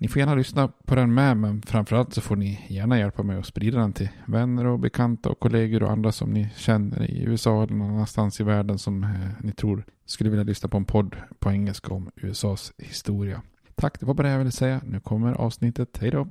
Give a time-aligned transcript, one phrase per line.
[0.00, 3.38] Ni får gärna lyssna på den med, men framförallt så får ni gärna hjälpa mig
[3.38, 7.22] att sprida den till vänner och bekanta och kollegor och andra som ni känner i
[7.22, 10.84] USA eller någon annanstans i världen som eh, ni tror skulle vilja lyssna på en
[10.84, 13.42] podd på engelska om USAs historia.
[13.74, 14.80] Tack, det var bara det jag ville säga.
[14.84, 15.98] Nu kommer avsnittet.
[16.00, 16.28] Hej då!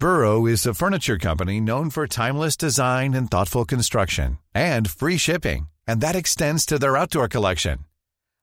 [0.00, 5.66] Burrow is a furniture company known for timeless design and thoughtful construction and free shipping,
[5.86, 7.78] and that extends to their outdoor collection.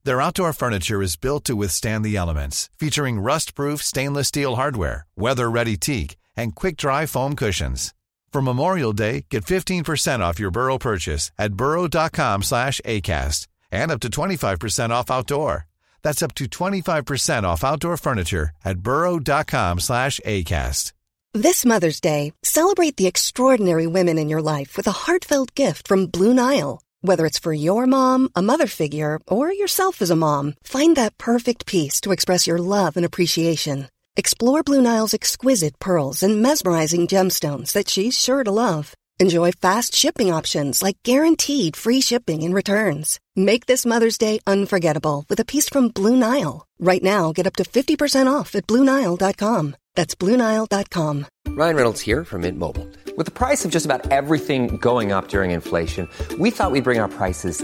[0.03, 5.77] Their outdoor furniture is built to withstand the elements, featuring rust-proof stainless steel hardware, weather-ready
[5.77, 7.93] teak, and quick-dry foam cushions.
[8.33, 13.99] For Memorial Day, get 15% off your Burrow purchase at burrow.com slash ACAST and up
[13.99, 15.67] to 25% off outdoor.
[16.01, 20.93] That's up to 25% off outdoor furniture at burrow.com slash ACAST.
[21.33, 26.07] This Mother's Day, celebrate the extraordinary women in your life with a heartfelt gift from
[26.07, 26.81] Blue Nile.
[27.03, 31.17] Whether it's for your mom, a mother figure, or yourself as a mom, find that
[31.17, 33.89] perfect piece to express your love and appreciation.
[34.15, 38.93] Explore Blue Nile's exquisite pearls and mesmerizing gemstones that she's sure to love.
[39.21, 43.19] Enjoy fast shipping options like guaranteed free shipping and returns.
[43.35, 46.65] Make this Mother's Day unforgettable with a piece from Blue Nile.
[46.79, 49.75] Right now, get up to 50% off at BlueNile.com.
[49.93, 51.27] That's BlueNile.com.
[51.49, 52.87] Ryan Reynolds here from Mint Mobile.
[53.15, 56.07] With the price of just about everything going up during inflation,
[56.39, 57.63] we thought we'd bring our prices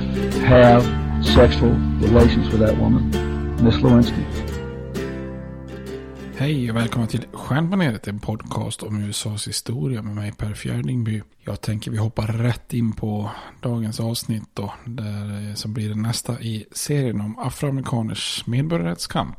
[0.43, 0.83] have
[1.23, 1.71] sexual
[2.01, 3.11] relations with that woman,
[3.63, 4.21] Miss Lewinsky.
[6.37, 11.21] Hej och välkomna till Stjärnpanelet, en podcast om USAs historia med mig Per Fjärdingby.
[11.39, 13.31] Jag tänker vi hoppar rätt in på
[13.61, 19.37] dagens avsnitt då, där, eh, som blir det nästa i serien om afroamerikaners medborgarrättskamp.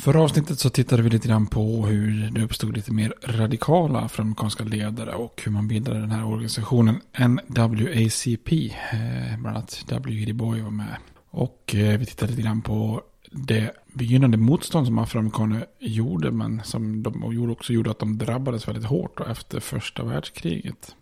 [0.00, 4.64] Förra avsnittet så tittade vi lite grann på hur det uppstod lite mer radikala afroamerikanska
[4.64, 8.52] ledare och hur man bildade den här organisationen NWACP.
[8.92, 10.32] Eh, bland annat W.E.D.
[10.32, 10.96] Boy var med.
[11.30, 17.02] Och eh, vi tittade lite grann på det begynnande motstånd som afroamerikaner gjorde, men som
[17.02, 20.94] de också gjorde att de drabbades väldigt hårt efter första världskriget.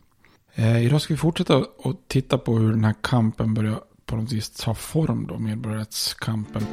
[0.55, 4.33] Eh, idag ska vi fortsätta att titta på hur den här kampen börjar på något
[4.33, 6.67] vis ta form då, medborgarrättskampen.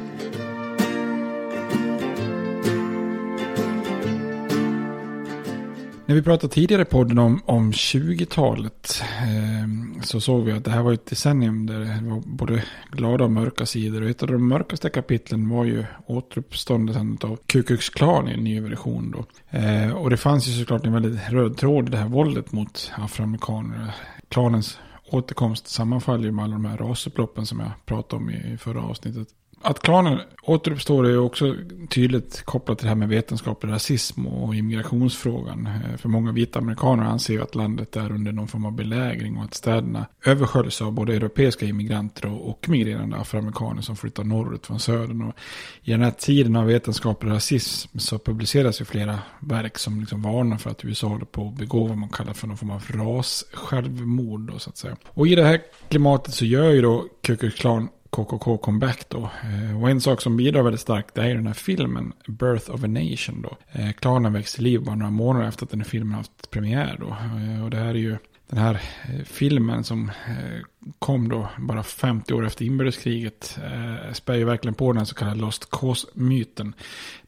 [6.08, 10.70] När vi pratade tidigare i podden om, om 20-talet eh, så såg vi att det
[10.70, 14.02] här var ett decennium där det var både glada och mörka sidor.
[14.02, 18.44] Och ett av de mörkaste kapitlen var ju återuppståndelsen av Ku Klux Klan i en
[18.44, 19.10] ny version.
[19.10, 19.24] Då.
[19.58, 22.92] Eh, och det fanns ju såklart en väldigt röd tråd i det här våldet mot
[22.96, 23.94] afroamerikaner.
[24.28, 24.78] Klanens
[25.10, 28.82] återkomst sammanfaller ju med alla de här rasupploppen som jag pratade om i, i förra
[28.82, 29.28] avsnittet
[29.66, 31.54] att klanen återuppstår är ju också
[31.90, 35.66] tydligt kopplat till det här med vetenskaplig rasism och immigrationsfrågan.
[35.66, 39.36] Eh, för många vita amerikaner anser ju att landet är under någon form av belägring
[39.36, 44.80] och att städerna översköljs av både europeiska immigranter och, migrerande afroamerikaner som flyttar norrut från
[44.80, 45.22] södern.
[45.22, 45.34] Och
[45.82, 50.56] I den här tiden av vetenskaplig rasism så publiceras ju flera verk som liksom varnar
[50.56, 54.40] för att USA håller på att begå vad man kallar för någon form av ras-självmord.
[54.52, 54.96] Då, så att säga.
[55.08, 59.30] Och i det här klimatet så gör ju då Ku Klux Klan KKK comeback då.
[59.44, 62.84] Eh, och en sak som bidrar väldigt starkt det är den här filmen Birth of
[62.84, 63.56] a Nation då.
[63.72, 66.96] Eh, Klanen väcks till liv bara några månader efter att den här filmen haft premiär
[67.00, 67.08] då.
[67.08, 68.16] Eh, och det här är ju
[68.48, 70.60] den här eh, filmen som eh,
[70.98, 75.40] kom då bara 50 år efter inbördeskriget eh, spär ju verkligen på den så kallade
[75.40, 76.74] Lost Cause-myten.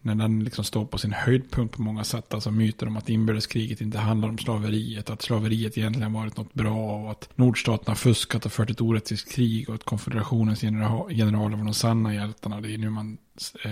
[0.01, 2.35] När den liksom står på sin höjdpunkt på många sätt.
[2.35, 5.11] Alltså myten om att inbördeskriget inte handlar om slaveriet.
[5.11, 7.05] Att slaveriet egentligen varit något bra.
[7.05, 9.69] Och att nordstaterna fuskat och fört ett orättvist krig.
[9.69, 12.61] Och att konfederationens generaler var de sanna hjältarna.
[12.61, 13.19] Det är nu man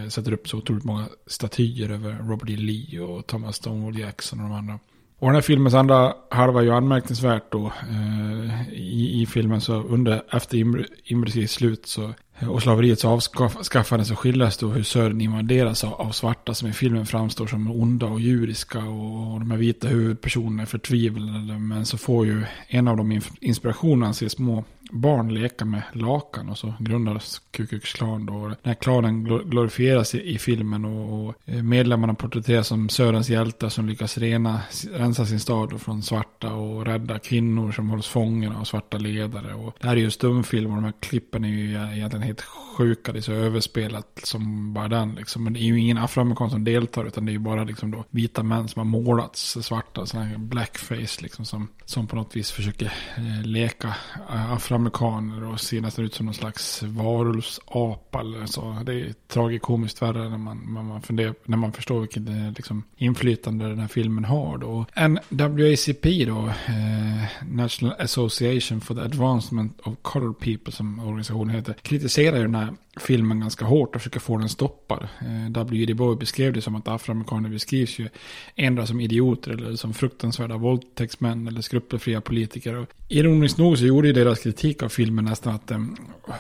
[0.09, 2.57] sätter upp så otroligt många statyer över Robert E.
[2.57, 4.79] Lee och Thomas Stonewall Jackson och de andra.
[5.19, 7.67] Och den här filmens andra halva är ju anmärkningsvärt då.
[7.67, 10.57] Eh, I, I filmen så under, efter
[11.05, 16.55] inbördeskrigets slut så och slaveriets avskaffande så skildras då hur södern invaderas av, av svarta
[16.55, 20.67] som i filmen framstår som onda och djuriska och, och de här vita huvudpersonerna är
[20.67, 21.59] förtvivlade.
[21.59, 26.59] Men så får ju en av de inspirationerna se små barn leka med lakan och
[26.59, 28.49] så grundades Ku Klux Klan då.
[28.49, 33.69] Den här klanen glorifieras i, i filmen och, och, eh, medlemmarna porträtteras som Sörens hjältar
[33.69, 34.61] som lyckas rena,
[34.93, 39.55] rensa sin stad från svarta och rädda kvinnor som hålls fångna av svarta ledare.
[39.55, 42.44] Och det här är ju stumfilm och de här klippen är ju egentligen helt
[42.77, 43.12] sjuka.
[43.12, 45.44] Det är så överspelat som bara den liksom.
[45.44, 48.05] Men det är ju ingen afroamerikan som deltar utan det är ju bara liksom då
[48.11, 52.50] vita män som har målats svarta, sådana här blackface liksom som, som på något vis
[52.50, 53.88] försöker eh, leka
[54.31, 58.82] eh, afroamerikaner afroamerikaner och ser nästan ut som någon slags varulvsapa eller så.
[58.87, 62.82] Det är tragikomiskt värre när man, när man, funderar, när man förstår vilket eh, liksom,
[62.96, 64.58] inflytande den här filmen har.
[64.58, 64.87] Då.
[65.31, 72.37] NWACP då, eh, National Association for the Advancement of Colored People som organisationen heter, kritiserar
[72.37, 75.08] ju den här filmen ganska hårt och försöker få den stoppad.
[75.20, 75.94] Eh, W.D.
[75.94, 78.08] Bowie beskrev det som att afroamerikaner beskrivs ju
[78.55, 82.75] ändra som idioter eller som fruktansvärda våldtäktsmän eller skrupelfria politiker.
[82.75, 85.79] Och ironiskt nog så gjorde ju deras kritik kritik av filmen nästan att, eh,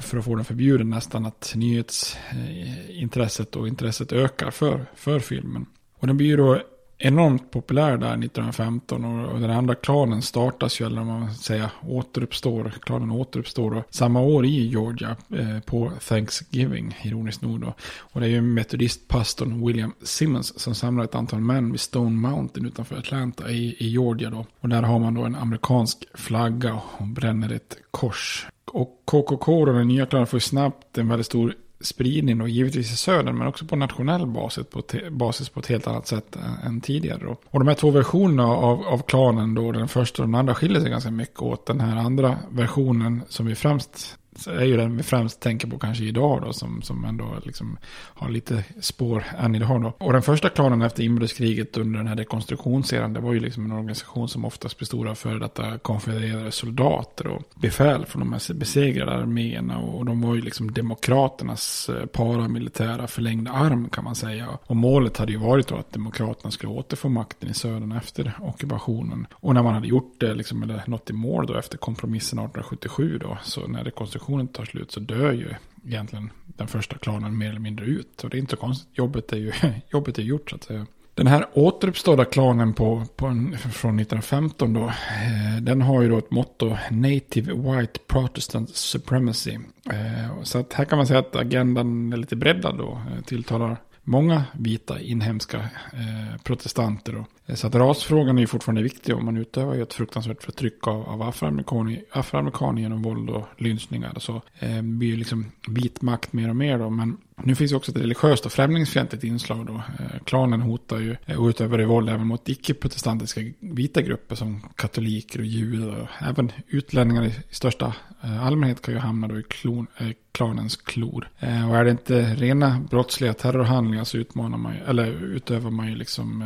[0.00, 5.66] för att få den förbjuden, nästan att nyhetsintresset eh, och intresset ökar för, för filmen.
[5.98, 6.62] Och den blir ju då
[6.98, 12.72] enormt populär där 1915 och, den andra klanen startas ju, eller om man säger återuppstår,
[12.80, 17.74] klanen återuppstår då, samma år i Georgia eh, på Thanksgiving, ironiskt nog då.
[17.98, 22.66] Och det är ju metodistpastorn William Simmons som samlar ett antal män vid Stone Mountain
[22.66, 24.46] utanför Atlanta i, i Georgia då.
[24.60, 28.46] Och där har man då en amerikansk flagga och bränner ett kors.
[28.64, 32.96] Och KKK och den nya klanen får snabbt en väldigt stor spridning och givetvis i
[32.96, 36.80] södern men också på nationell basis på, basis på ett helt annat sätt eh, än
[36.80, 37.18] tidigare.
[37.22, 37.36] Då.
[37.50, 40.80] Och de här två versionerna av, av klanen då, den första och den andra skiljer
[40.80, 41.66] sig ganska mycket åt.
[41.66, 46.04] Den här andra versionen som vi främst är ju den vi främst tänker på kanske
[46.04, 49.92] idag då, som, som ändå liksom har lite spår än idag då.
[49.98, 53.72] Och den första klanen efter inbördeskriget under den här rekonstruktionseran, det var ju liksom en
[53.72, 59.12] organisation som oftast bestod av före detta konfedererade soldater och befäl från de här besegrade
[59.12, 59.78] arméerna.
[59.78, 64.48] Och de var ju liksom demokraternas eh, paramilitära förlängda arm kan man säga.
[64.62, 69.26] Och målet hade ju varit då att demokraterna skulle återfå makten i södern efter ockupationen.
[69.32, 73.18] Och när man hade gjort det, liksom, eller nått i mål då efter kompromissen 1877
[73.18, 75.48] då, så när rekonstruktionen produktionen tar slut så dör ju
[75.86, 78.24] egentligen den första klanen mer eller mindre ut.
[78.24, 79.52] Och det är inte så konstigt, jobbet är ju
[79.88, 80.86] jobbet är gjort så att säga.
[81.14, 86.18] Den här återuppstådda klanen på, på en, från 1915 då, eh, den har ju då
[86.18, 89.58] ett motto Native White Protestant Supremacy.
[89.90, 93.76] Eh, så att här kan man säga att agendan är lite breddad då, eh, tilltalar
[94.02, 95.58] många vita inhemska
[95.92, 97.12] eh, protestanter.
[97.12, 97.45] Då.
[97.46, 100.86] Eh, så att rasfrågan är ju fortfarande viktig och man utövar ju ett fruktansvärt förtryck
[100.86, 104.14] av, av afroamerikaner, afroamerikaner genom våld och lynchningar.
[104.18, 106.90] Så eh, blir ju liksom vit makt mer och mer då.
[106.90, 109.74] Men nu finns ju också ett religiöst och främlingsfientligt inslag då.
[109.74, 115.38] Eh, klanen hotar ju eh, och utövar våld även mot icke-protestantiska vita grupper som katoliker
[115.38, 116.10] och judar.
[116.20, 121.28] Även utlänningar i största eh, allmänhet kan ju hamna då i klon, eh, klanens klor.
[121.38, 125.88] Eh, och är det inte rena brottsliga terrorhandlingar så utmanar man ju, eller utövar man
[125.88, 126.42] ju liksom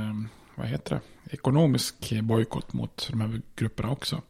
[0.60, 1.00] vad heter det?
[1.30, 4.22] ekonomisk bojkott mot de här grupperna också.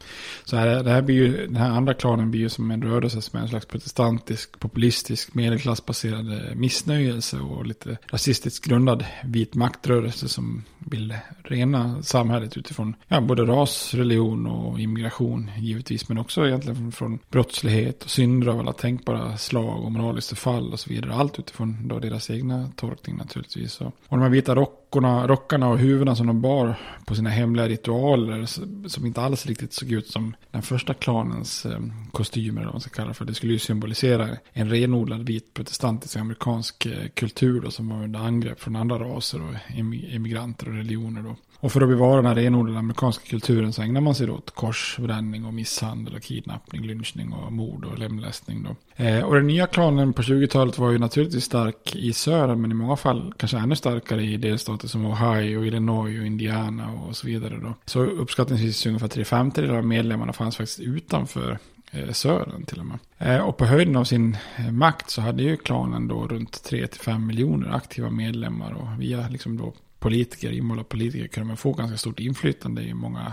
[0.44, 3.22] Så här, det här blir ju, den här andra klanen blir ju som en rörelse
[3.22, 10.28] som är en slags protestantisk, populistisk, medelklassbaserad eh, missnöjelse och lite rasistiskt grundad vit maktrörelse
[10.28, 16.08] som vill rena samhället utifrån ja, både ras, religion och immigration givetvis.
[16.08, 20.72] Men också egentligen från, från brottslighet och synder av alla tänkbara slag och moraliskt fall
[20.72, 21.14] och så vidare.
[21.14, 23.80] Allt utifrån då deras egna tolkning naturligtvis.
[23.80, 24.54] Och de här vita
[24.90, 28.46] rockorna, rockarna och huvudena som de bar på sina hemliga ritualer
[28.88, 31.80] som inte alls riktigt såg ut som den första klanens eh,
[32.12, 33.24] kostymer eller vad man ska kalla det för.
[33.24, 38.20] Det skulle ju symbolisera en renodlad vit protestantisk amerikansk eh, kultur då, som var under
[38.20, 39.78] angrepp från andra raser och
[40.10, 41.36] immigranter och religioner då.
[41.60, 44.50] Och för att bevara den här renodlade amerikanska kulturen så ägnar man sig då åt
[44.50, 49.04] korsbränning och misshandel och kidnappning, lynchning och mord och lemlästning då.
[49.04, 52.74] Eh, och den nya klanen på 20-talet var ju naturligtvis stark i södern men i
[52.74, 57.58] många fall kanske ännu starkare i delstater som Ohio, Illinois och Indiana och så vidare
[57.62, 57.74] då.
[57.84, 61.58] Så uppskattningsvis ungefär tre femtedelar av medlemmarna fanns faktiskt utanför
[61.90, 62.98] eh, södern till och med.
[63.18, 67.18] Eh, och på höjden av sin eh, makt så hade ju klanen då runt 3-5
[67.18, 72.20] miljoner aktiva medlemmar och via liksom då politiker, invalda politiker kunde man få ganska stort
[72.20, 73.32] inflytande i många,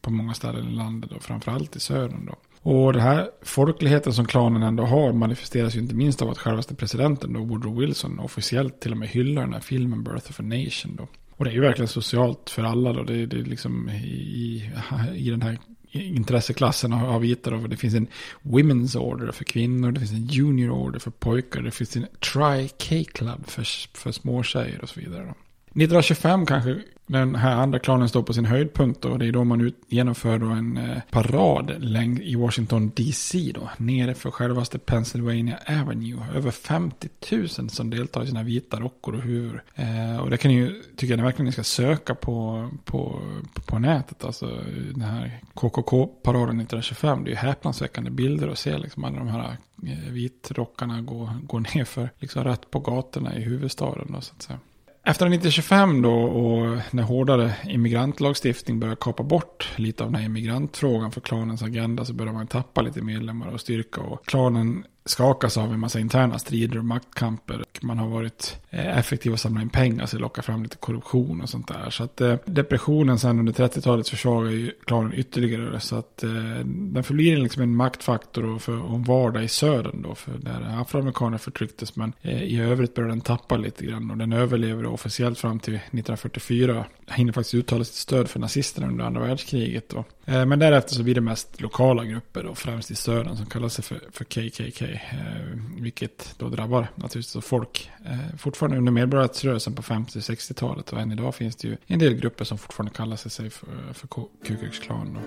[0.00, 2.36] på många ställen i landet och framförallt i södern då.
[2.70, 6.74] Och den här folkligheten som klanen ändå har manifesteras ju inte minst av att självaste
[6.74, 10.42] presidenten då, Woodrow Wilson, officiellt till och med hyllar den här filmen Birth of a
[10.42, 11.08] Nation då.
[11.30, 13.02] Och det är ju verkligen socialt för alla då.
[13.02, 14.70] Det, det är liksom i,
[15.14, 15.58] i den här
[15.92, 17.66] intresseklassen av vita då.
[17.66, 18.06] Det finns en
[18.42, 19.92] Women's Order för kvinnor.
[19.92, 21.62] Det finns en Junior Order för pojkar.
[21.62, 23.66] Det finns en Tri-K-Club för,
[23.98, 25.24] för småtjejer och så vidare.
[25.24, 25.34] Då.
[25.74, 29.60] 1925 kanske den här andra klanen står på sin höjdpunkt och det är då man
[29.60, 35.58] ut, genomför då en eh, parad läng i Washington DC då, nere för självaste Pennsylvania
[35.66, 36.26] Avenue.
[36.34, 39.60] Över 50 000 som deltar i sina vita rockor och huvud.
[39.74, 43.22] Eh, och det kan ni ju, tycker jag verkligen ni ska söka på, på,
[43.66, 44.24] på nätet.
[44.24, 44.46] Alltså
[44.94, 49.56] den här KKK-paraden 1925, det är ju häpnadsväckande bilder att se liksom alla de här
[49.86, 54.42] eh, vitrockarna gå, gå ner för, liksom rätt på gatorna i huvudstaden då så att
[54.42, 54.58] säga.
[55.04, 61.12] Efter 1925 då och när hårdare immigrantlagstiftning började kapa bort lite av den här immigrantfrågan
[61.12, 64.00] för klanens agenda så började man tappa lite medlemmar och styrka.
[64.00, 67.64] Och klanen skakas av en massa interna strider och maktkamper.
[67.80, 71.48] Man har varit eh, effektiv att samla in pengar så locka fram lite korruption och
[71.48, 71.90] sånt där.
[71.90, 75.80] Så att eh, depressionen sen under 30-talet försvagar ju klanen ytterligare.
[75.80, 76.30] Så att eh,
[76.64, 80.14] den förblir liksom en maktfaktor och, för, och en vardag i södern då.
[80.14, 84.10] För där afroamerikaner förtrycktes men eh, i övrigt börjar den tappa lite grann.
[84.10, 86.84] Och den överlever officiellt fram till 1944.
[87.10, 89.88] Hinner faktiskt uttala sitt stöd för nazisterna under andra världskriget.
[89.88, 90.04] Då.
[90.24, 93.68] Eh, men därefter så blir det mest lokala grupper då, främst i södern som kallar
[93.68, 94.91] sig för, för KKK.
[94.92, 97.90] Eh, vilket då drabbar naturligtvis folk.
[98.04, 102.44] Eh, fortfarande under medborgarrättsrörelsen på 50-60-talet och än idag finns det ju en del grupper
[102.44, 105.18] som fortfarande kallar sig för, för Ku Klux Klan.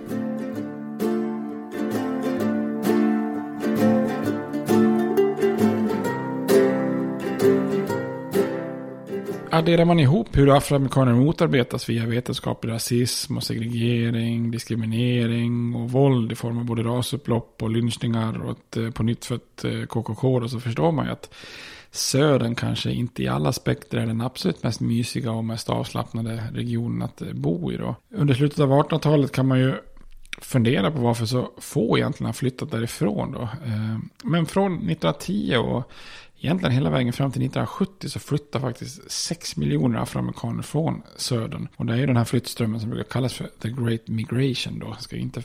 [9.56, 16.36] Adderar man ihop hur afroamerikaner motarbetas via vetenskaplig rasism och segregering, diskriminering och våld i
[16.36, 20.60] form av både rasupplopp och lynchningar och ett eh, på nytt fött eh, KKK så
[20.60, 21.34] förstår man ju att
[21.92, 27.02] södern kanske inte i alla aspekter är den absolut mest mysiga och mest avslappnade regionen
[27.02, 27.78] att eh, bo i.
[27.78, 27.96] Då.
[28.16, 29.74] Under slutet av 1800-talet kan man ju
[30.42, 33.32] fundera på varför så få egentligen har flyttat därifrån.
[33.32, 33.50] Då.
[34.24, 35.92] Men från 1910 och
[36.46, 41.68] egentligen hela vägen fram till 1970 så flyttar faktiskt 6 miljoner afroamerikaner från södern.
[41.76, 44.96] Och det är ju den här flyttströmmen som brukar kallas för the great migration då.
[45.00, 45.44] Ska inte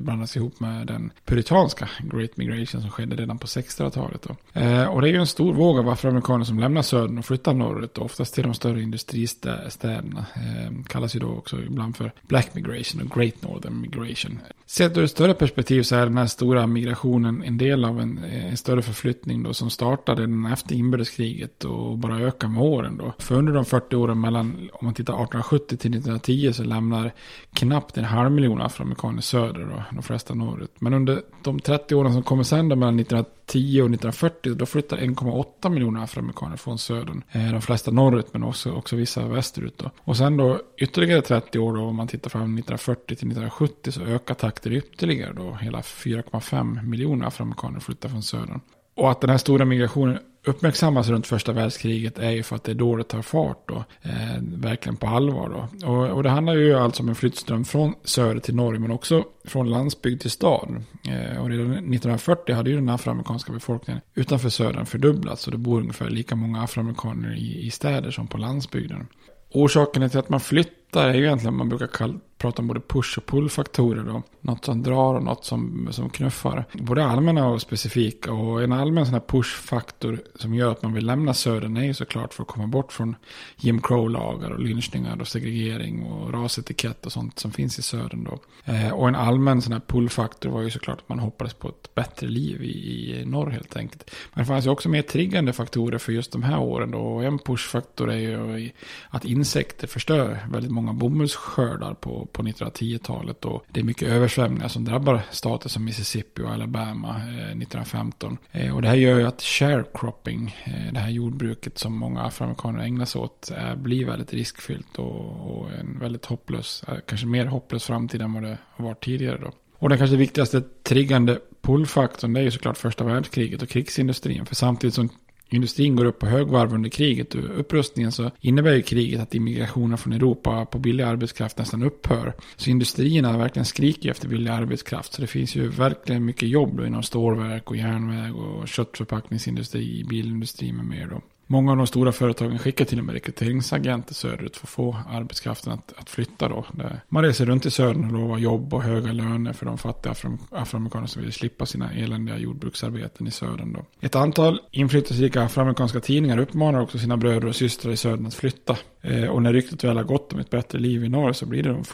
[0.00, 4.60] blandas ihop med den puritanska great migration som skedde redan på 1600-talet då.
[4.60, 7.54] Eh, och det är ju en stor våg av afroamerikaner som lämnar södern och flyttar
[7.54, 7.98] norrut.
[7.98, 10.26] Och oftast till de större industristäderna.
[10.34, 14.38] Eh, kallas ju då också ibland för black migration och great northern migration.
[14.66, 18.18] Sett ur ett större perspektiv så är den här stora migrationen en del av en,
[18.18, 23.12] eh, en större förflyttning då som startade efter inbördeskriget och bara ökar med åren då.
[23.18, 27.12] För under de 40 åren mellan, om man tittar 1870 till 1910 så lämnar
[27.52, 30.72] knappt en halv miljon afroamerikaner söder och de flesta norrut.
[30.78, 34.96] Men under de 30 åren som kommer sen då mellan 1910 och 1940 då flyttar
[34.96, 37.22] 1,8 miljoner afroamerikaner från södern.
[37.32, 39.90] Eh, de flesta norrut men också, också vissa västerut då.
[39.98, 44.02] Och sen då ytterligare 30 år då om man tittar fram 1940 till 1970 så
[44.02, 45.54] ökar takten ytterligare då.
[45.54, 48.60] Hela 4,5 miljoner afroamerikaner flyttar från södern.
[49.00, 52.72] Och att den här stora migrationen uppmärksammas runt första världskriget är ju för att det
[52.72, 53.84] är då det tar fart då.
[54.02, 55.86] Eh, verkligen på allvar då.
[55.86, 59.24] Och, och, det handlar ju alltså om en flyttström från söder till norr men också
[59.44, 60.82] från landsbygd till stad.
[61.08, 65.80] Eh, och redan 1940 hade ju den afroamerikanska befolkningen utanför södern fördubblats och det bor
[65.80, 69.06] ungefär lika många afroamerikaner i, i städer som på landsbygden.
[69.52, 72.80] Orsaken till att man flyttar flyttar är ju egentligen, man brukar kalla, prata om både
[72.80, 74.22] push och pull-faktorer då.
[74.40, 76.64] Något som drar och något som, som knuffar.
[76.72, 78.32] Både allmänna och specifika.
[78.32, 81.94] Och en allmän sån här push-faktor som gör att man vill lämna södern är ju
[81.94, 83.16] såklart för att komma bort från
[83.56, 88.38] Jim Crow-lagar och lynchningar och segregering och rasetikett och sånt som finns i södern då.
[88.72, 91.94] Eh, och en allmän sån här pull-faktor var ju såklart att man hoppades på ett
[91.94, 94.10] bättre liv i, i norr helt enkelt.
[94.34, 96.98] Men det fanns ju också mer triggande faktorer för just de här åren då.
[96.98, 98.16] Och en push-faktor är
[98.58, 98.70] ju
[99.10, 103.44] att insekter förstör väldigt många många bomullsskördar på på 1910-talet.
[103.44, 108.38] Och det är mycket översvämningar som drabbar stater som Mississippi och Alabama eh, 1915.
[108.52, 112.84] Eh, och det här gör ju att sharecropping, eh, det här jordbruket som många afroamerikaner
[112.84, 117.46] ägnar sig åt, eh, blir väldigt riskfyllt och, och, en väldigt hopplös, eh, kanske mer
[117.46, 119.52] hopplös framtid än vad det har varit tidigare då.
[119.78, 124.46] Och den kanske viktigaste triggande pullfaktorn det är ju såklart första världskriget och krigsindustrin.
[124.46, 125.08] För samtidigt som
[125.50, 129.98] industrin går upp på högvarv under kriget och upprustningen så innebär ju kriget att immigrationen
[129.98, 132.32] från Europa på billig arbetskraft nästan upphör.
[132.56, 135.12] Så industrierna verkligen skriker efter billig arbetskraft.
[135.12, 140.86] Så det finns ju verkligen mycket jobb inom stålverk och järnväg och köttförpackningsindustri, bilindustri med
[140.86, 141.20] mer då.
[141.52, 145.72] Många av de stora företagen skickar till och med rekryteringsagenter söderut för att få arbetskraften
[145.72, 146.64] att, att flytta då.
[147.08, 150.14] Man reser runt i södern och lovar jobb och höga löner för de fattiga
[150.50, 153.84] afroamerikaner som vill slippa sina eländiga jordbruksarbeten i södern då.
[154.00, 158.76] Ett antal inflytelserika afroamerikanska tidningar uppmanar också sina bröder och systrar i södern att flytta.
[159.00, 161.62] Eh, och när ryktet väl har gått om ett bättre liv i norr så blir
[161.62, 161.84] det en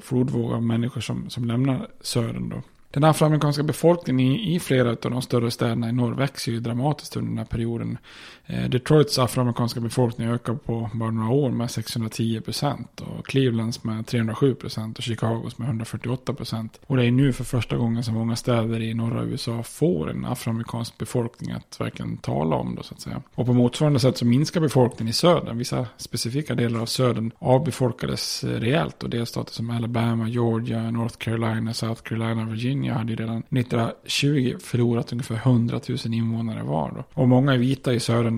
[0.00, 2.62] flodvåg av människor som, som lämnar södern då.
[2.94, 7.16] Den afroamerikanska befolkningen i, i flera av de större städerna i norr växer ju dramatiskt
[7.16, 7.98] under den här perioden.
[8.46, 13.00] Eh, Detroits afroamerikanska befolkning ökar på bara några år med 610 procent.
[13.00, 16.80] Och Clevelands med 307 procent och Chicagos med 148 procent.
[16.86, 20.24] Och det är nu för första gången som många städer i norra USA får en
[20.24, 23.22] afroamerikansk befolkning att verkligen tala om Då, så att säga.
[23.34, 25.58] Och på motsvarande sätt så minskar befolkningen i södern.
[25.58, 29.02] Vissa specifika delar av södern avbefolkades eh, rejält.
[29.02, 35.12] Och delstater som Alabama, Georgia, North Carolina, South Carolina, Virginia hade ju redan 1920 förlorat
[35.12, 36.90] ungefär 100 000 invånare var.
[36.90, 37.22] Då.
[37.22, 38.33] Och många vita i södern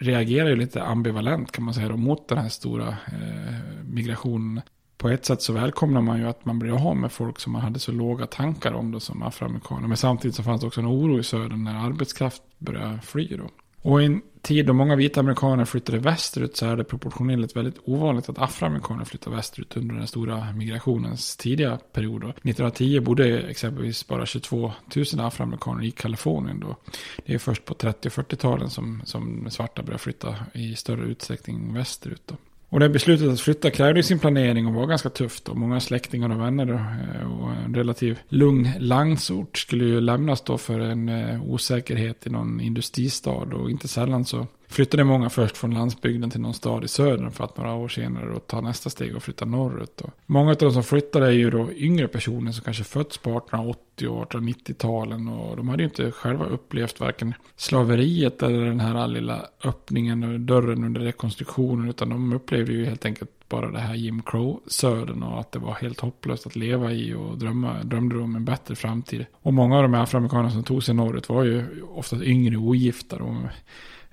[0.00, 4.60] reagerar ju lite ambivalent kan man säga då, mot den här stora eh, migrationen.
[4.96, 7.62] På ett sätt så välkomnar man ju att man blir av med folk som man
[7.62, 9.88] hade så låga tankar om då som afroamerikaner.
[9.88, 13.48] Men samtidigt så fanns det också en oro i södern när arbetskraft började fly då.
[13.82, 17.78] Och i en tid då många vita amerikaner flyttade västerut så är det proportionellt väldigt
[17.84, 22.22] ovanligt att afroamerikaner flyttar västerut under den stora migrationens tidiga period.
[22.24, 26.76] 1910 bodde exempelvis bara 22 000 afroamerikaner i Kalifornien då.
[27.26, 31.74] Det är först på 30 och 40-talen som, som svarta börjar flytta i större utsträckning
[31.74, 32.22] västerut.
[32.26, 32.34] Då.
[32.70, 35.48] Och det beslutet att flytta krävde sin planering och var ganska tufft.
[35.48, 40.58] Och många släktingar och vänner eh, och en relativt lugn landsort skulle ju lämnas då
[40.58, 43.30] för en eh, osäkerhet i någon industristad.
[43.30, 47.44] Och inte sällan så flyttade många först från landsbygden till någon stad i södern för
[47.44, 50.00] att några år senare då ta nästa steg och flytta norrut.
[50.00, 53.30] Och många av de som flyttade är ju då yngre personer som kanske fötts på
[53.30, 59.08] 1880 och 1890-talen och de hade ju inte själva upplevt varken slaveriet eller den här
[59.08, 63.94] lilla öppningen och dörren under rekonstruktionen utan de upplevde ju helt enkelt bara det här
[63.94, 68.36] Jim Crow-södern och att det var helt hopplöst att leva i och drömma, drömde om
[68.36, 69.26] en bättre framtid.
[69.42, 72.62] Och många av de här afroamerikanerna som tog sig norrut var ju oftast yngre och
[72.62, 73.16] ogifta.
[73.16, 73.34] Och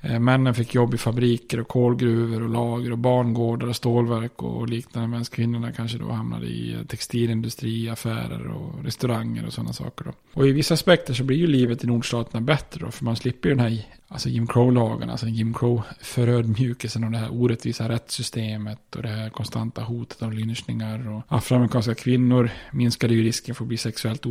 [0.02, 4.70] Eh, männen fick jobb i fabriker och kolgruvor och lager och barngårdar och stålverk och
[4.70, 5.08] liknande.
[5.08, 10.06] Medan kvinnorna kanske då hamnade i eh, textilindustri, affärer och restauranger och sådana saker.
[10.06, 10.12] Då.
[10.34, 12.92] Och i vissa aspekter så blir ju livet i nordstaterna bättre då.
[12.92, 17.30] För man slipper ju den här alltså Jim Crow-lagen, alltså Jim Crow-förödmjukelsen och det här
[17.32, 21.10] orättvisa rättssystemet och det här konstanta hotet av lynchningar.
[21.10, 24.26] Och afroamerikanska kvinnor minskade ju risken för att bli sexuellt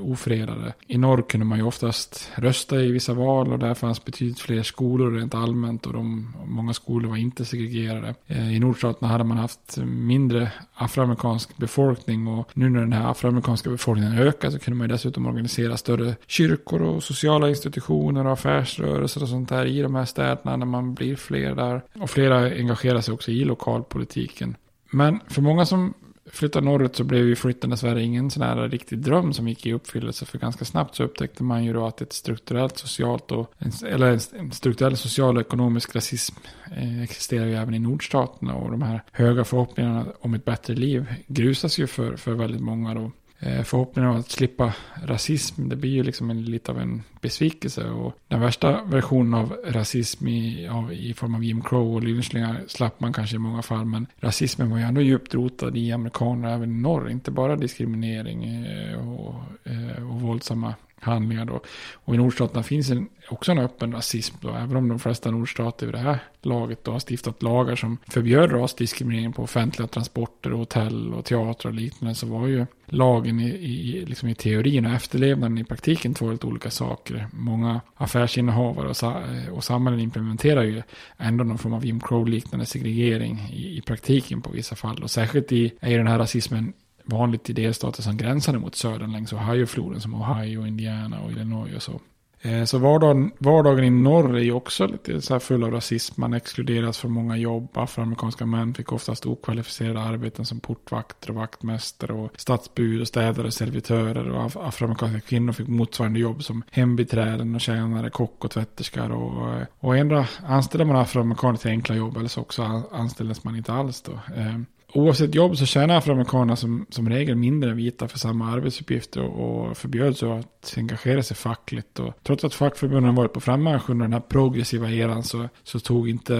[0.00, 0.72] ofredade.
[0.86, 4.62] I norr kunde man ju oftast rösta i vissa val och där fanns betydligt fler
[4.62, 8.14] skolor rent allmänt och de, många skolor var inte segregerade.
[8.26, 13.70] Eh, I nordstaterna hade man haft mindre afroamerikansk befolkning och nu när den här afroamerikanska
[13.70, 19.13] befolkningen ökar så kunde man ju dessutom organisera större kyrkor och sociala institutioner och affärsrörelser
[19.14, 21.82] rörelser och sånt där i de här städerna när man blir fler där.
[22.00, 24.56] Och flera engagerar sig också i lokalpolitiken.
[24.92, 25.94] Men för många som
[26.26, 29.72] flyttar norrut så blev ju flytten dessvärre ingen sån här riktig dröm som gick i
[29.72, 30.26] uppfyllelse.
[30.26, 33.52] För ganska snabbt så upptäckte man ju då att ett strukturellt socialt och,
[33.86, 34.06] eller
[34.38, 36.36] en strukturell social och ekonomisk rasism
[36.76, 38.54] eh, existerar ju även i nordstaterna.
[38.54, 42.94] Och de här höga förhoppningarna om ett bättre liv grusas ju för, för väldigt många
[42.94, 43.10] då.
[43.46, 47.90] Eh, förhoppningen om att slippa rasism, det blir ju liksom en, lite av en besvikelse.
[47.90, 52.64] Och den värsta versionen av rasism i, av, i form av Jim Crow och lynchningar
[52.66, 53.84] slapp man kanske i många fall.
[53.84, 57.10] Men rasismen var ju ändå djupt rotad i amerikaner även i norr.
[57.10, 61.60] Inte bara diskriminering eh, och, eh, och våldsamma handlingar då.
[61.94, 65.86] Och i nordstaterna finns en, också en öppen rasism då, även om de flesta nordstater
[65.86, 71.14] vid det här laget då har stiftat lagar som förbjöd rasdiskriminering på offentliga transporter, hotell
[71.14, 75.58] och teatrar och liknande så var ju lagen i, i, liksom i teorin och efterlevnaden
[75.58, 77.28] i praktiken två helt olika saker.
[77.32, 80.82] Många affärsinnehavare och, eh, och samhällen implementerar ju
[81.18, 85.02] ändå någon form av Jim Crow-liknande segregering i, i praktiken på vissa fall.
[85.02, 86.72] Och särskilt i, är ju den här rasismen
[87.04, 91.82] vanligt i delstater som gränsade mot södern längs Ohio-floden som Ohio, Indiana och Illinois och
[91.82, 92.00] så.
[92.44, 96.20] Eh, så vardagen, vardagen i norr är ju också lite så här full av rasism.
[96.20, 97.68] Man exkluderas från många jobb.
[97.74, 103.54] Afroamerikanska män fick oftast okvalificerade arbeten som portvakter och vaktmästare och stadsbud och städare och
[103.54, 104.30] servitörer.
[104.30, 109.10] Och afroamerikanska kvinnor fick motsvarande jobb som hembiträden och tjänare, kock och tvätterskar.
[109.10, 113.56] Och, eh, och ändå anställde man afroamerikaner till enkla jobb eller så också anställdes man
[113.56, 114.12] inte alls då.
[114.12, 114.58] Eh,
[114.94, 119.68] Oavsett jobb så tjänar afroamerikaner som, som regel mindre än vita för samma arbetsuppgifter och,
[119.68, 121.98] och förbjöds att engagera sig fackligt.
[121.98, 126.08] Och trots att fackförbunden varit på frammarsch under den här progressiva eran så, så tog
[126.08, 126.34] inte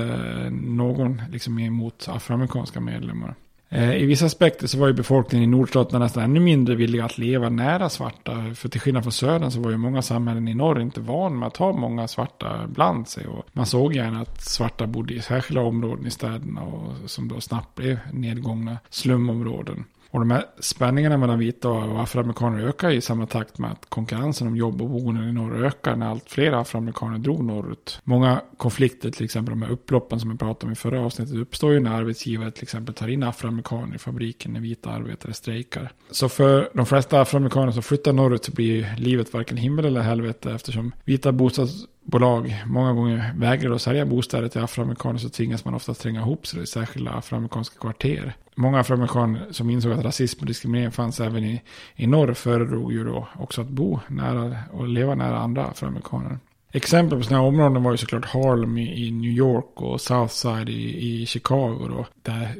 [0.50, 3.34] någon liksom emot afroamerikanska medlemmar.
[3.68, 7.18] Eh, I vissa aspekter så var ju befolkningen i nordstaterna nästan ännu mindre villiga att
[7.18, 8.54] leva nära svarta.
[8.54, 11.46] För till skillnad från södern så var ju många samhällen i norr inte van med
[11.46, 13.26] att ha många svarta bland sig.
[13.26, 17.40] Och man såg gärna att svarta bodde i särskilda områden i städerna och som då
[17.40, 19.84] snabbt blev nedgångna slumområden.
[20.14, 24.46] Och de här spänningarna mellan vita och afroamerikaner ökar i samma takt med att konkurrensen
[24.46, 28.00] om jobb och boenden i norr ökar när allt fler afroamerikaner drog norrut.
[28.04, 31.72] Många konflikter, till exempel de här upploppen som vi pratade om i förra avsnittet, uppstår
[31.72, 35.92] ju när arbetsgivare till exempel tar in afroamerikaner i fabriken när vita arbetare strejkar.
[36.10, 40.52] Så för de flesta afroamerikaner som flyttar norrut så blir livet varken himmel eller helvete
[40.52, 45.74] eftersom vita bostads bolag många gånger vägrar att sälja bostäder till afroamerikaner så tvingas man
[45.74, 48.36] ofta tränga ihop sig i särskilda afroamerikanska kvarter.
[48.54, 51.62] Många afroamerikaner som insåg att rasism och diskriminering fanns även i,
[51.96, 56.38] i norr föredrog ju då också att bo nära och leva nära andra afroamerikaner.
[56.76, 60.68] Exempel på sådana här områden var ju såklart Harlem i, i New York och Southside
[60.68, 61.88] i, i Chicago.
[61.88, 62.54] Då, där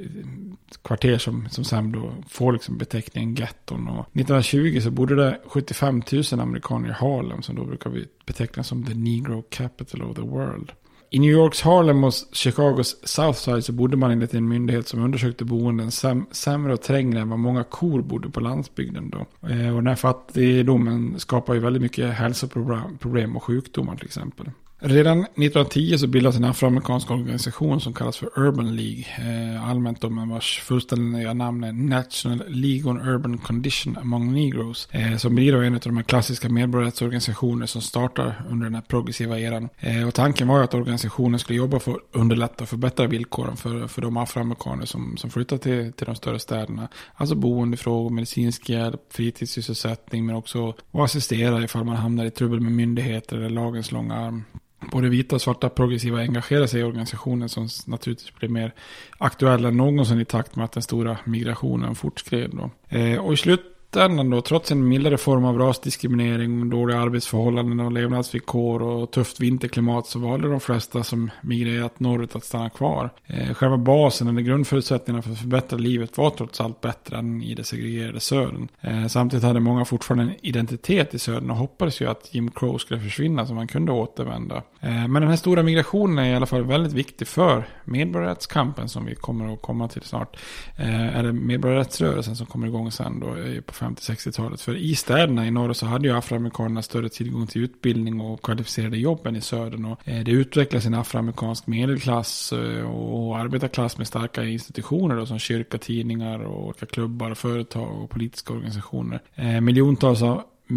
[0.85, 3.88] kvarter som, som sen då får liksom beteckningen getton.
[3.88, 8.85] Och 1920 så bodde det 75 000 amerikaner i Harlem som då brukar betecknas som
[8.85, 10.72] the negro capital of the world.
[11.14, 15.44] I New Yorks Harlem och Chicagos Southside så bodde man enligt en myndighet som undersökte
[15.44, 19.48] boenden säm sämre och trängre än vad många kor bodde på landsbygden då.
[19.48, 24.50] Eh, och den här fattigdomen skapar ju väldigt mycket hälsoproblem och sjukdomar till exempel.
[24.86, 29.04] Redan 1910 så bildades en afroamerikansk organisation som kallas för Urban League.
[29.18, 34.88] Eh, allmänt då med vars fullständiga namn är National League on Urban Condition Among Negroes.
[34.90, 38.82] Eh, som blir då en av de här klassiska medborgarrättsorganisationer som startar under den här
[38.82, 39.68] progressiva eran.
[39.78, 43.56] Eh, och tanken var ju att organisationen skulle jobba för att underlätta och förbättra villkoren
[43.56, 46.88] för, för de afroamerikaner som, som flyttar till, till de större städerna.
[47.14, 52.72] Alltså boendefrågor, medicinsk hjälp, fritidssysselsättning men också att assistera ifall man hamnar i trubbel med
[52.72, 54.44] myndigheter eller lagens långa arm
[54.90, 58.74] både vita och svarta progressiva engagerar sig i organisationen som naturligtvis blir mer
[59.18, 62.50] aktuell än någonsin i takt med att den stora migrationen fortskred.
[62.52, 62.96] Då.
[62.98, 67.92] Eh, och i slut slutändan då, trots en mildare form av rasdiskriminering, dåliga arbetsförhållanden och
[67.92, 73.11] levnadsvillkor och tufft vinterklimat så valde de flesta som migrerat norrut att stanna kvar.
[73.26, 77.54] Eh, själva basen eller grundförutsättningarna för att förbättra livet var trots allt bättre än i
[77.54, 78.68] det segregerade södern.
[78.80, 82.78] Eh, samtidigt hade många fortfarande en identitet i södern och hoppades ju att Jim Crow
[82.78, 84.57] skulle försvinna så man kunde återvända.
[84.80, 89.04] Eh, men den här stora migrationen är i alla fall väldigt viktig för medborgarrättskampen som
[89.04, 90.37] vi kommer att komma till snart.
[90.76, 94.60] Eh, är det medborgarrättsrörelsen som kommer igång sen då på 50-60-talet.
[94.60, 98.96] För i städerna i norr så hade ju afroamerikanerna större tillgång till utbildning och kvalificerade
[98.96, 99.84] jobb än i södern.
[99.84, 105.38] Och eh, det utvecklades en afroamerikansk medelklass eh, och arbetarklass med starka institutioner då, som
[105.38, 109.22] kyrka, tidningar och olika klubbar, företag och politiska organisationer.
[109.34, 110.22] Eh, miljontals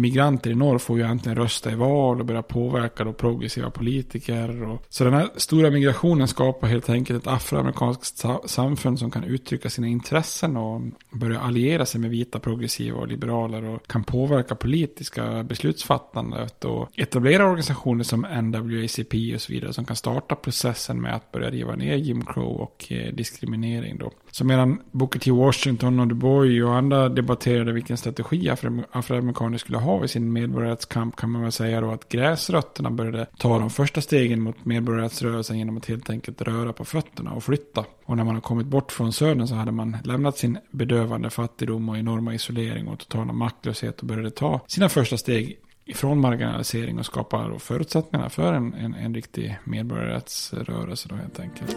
[0.00, 4.62] migranter i norr får ju äntligen rösta i val och börja påverka då progressiva politiker.
[4.62, 9.70] Och, så den här stora migrationen skapar helt enkelt ett afroamerikanskt samfund som kan uttrycka
[9.70, 10.80] sina intressen och
[11.10, 17.44] börja alliera sig med vita progressiva och liberaler och kan påverka politiska beslutsfattandet och etablera
[17.44, 21.96] organisationer som NWACP och så vidare som kan starta processen med att börja riva ner
[21.96, 24.10] Jim Crow och eh, diskriminering då.
[24.30, 25.30] Så medan Booker T.
[25.30, 28.50] Washington och Du Bois och andra debatterade vilken strategi
[28.92, 33.58] afroamerikaner skulle ha i sin medborgarrättskamp kan man väl säga då att gräsrötterna började ta
[33.58, 37.84] de första stegen mot medborgarrättsrörelsen genom att helt enkelt röra på fötterna och flytta.
[38.04, 41.88] Och när man har kommit bort från södern så hade man lämnat sin bedövande fattigdom
[41.88, 47.06] och enorma isolering och totala maktlöshet och började ta sina första steg ifrån marginalisering och
[47.06, 51.76] skapa förutsättningarna för en, en, en riktig medborgarrättsrörelse då helt enkelt.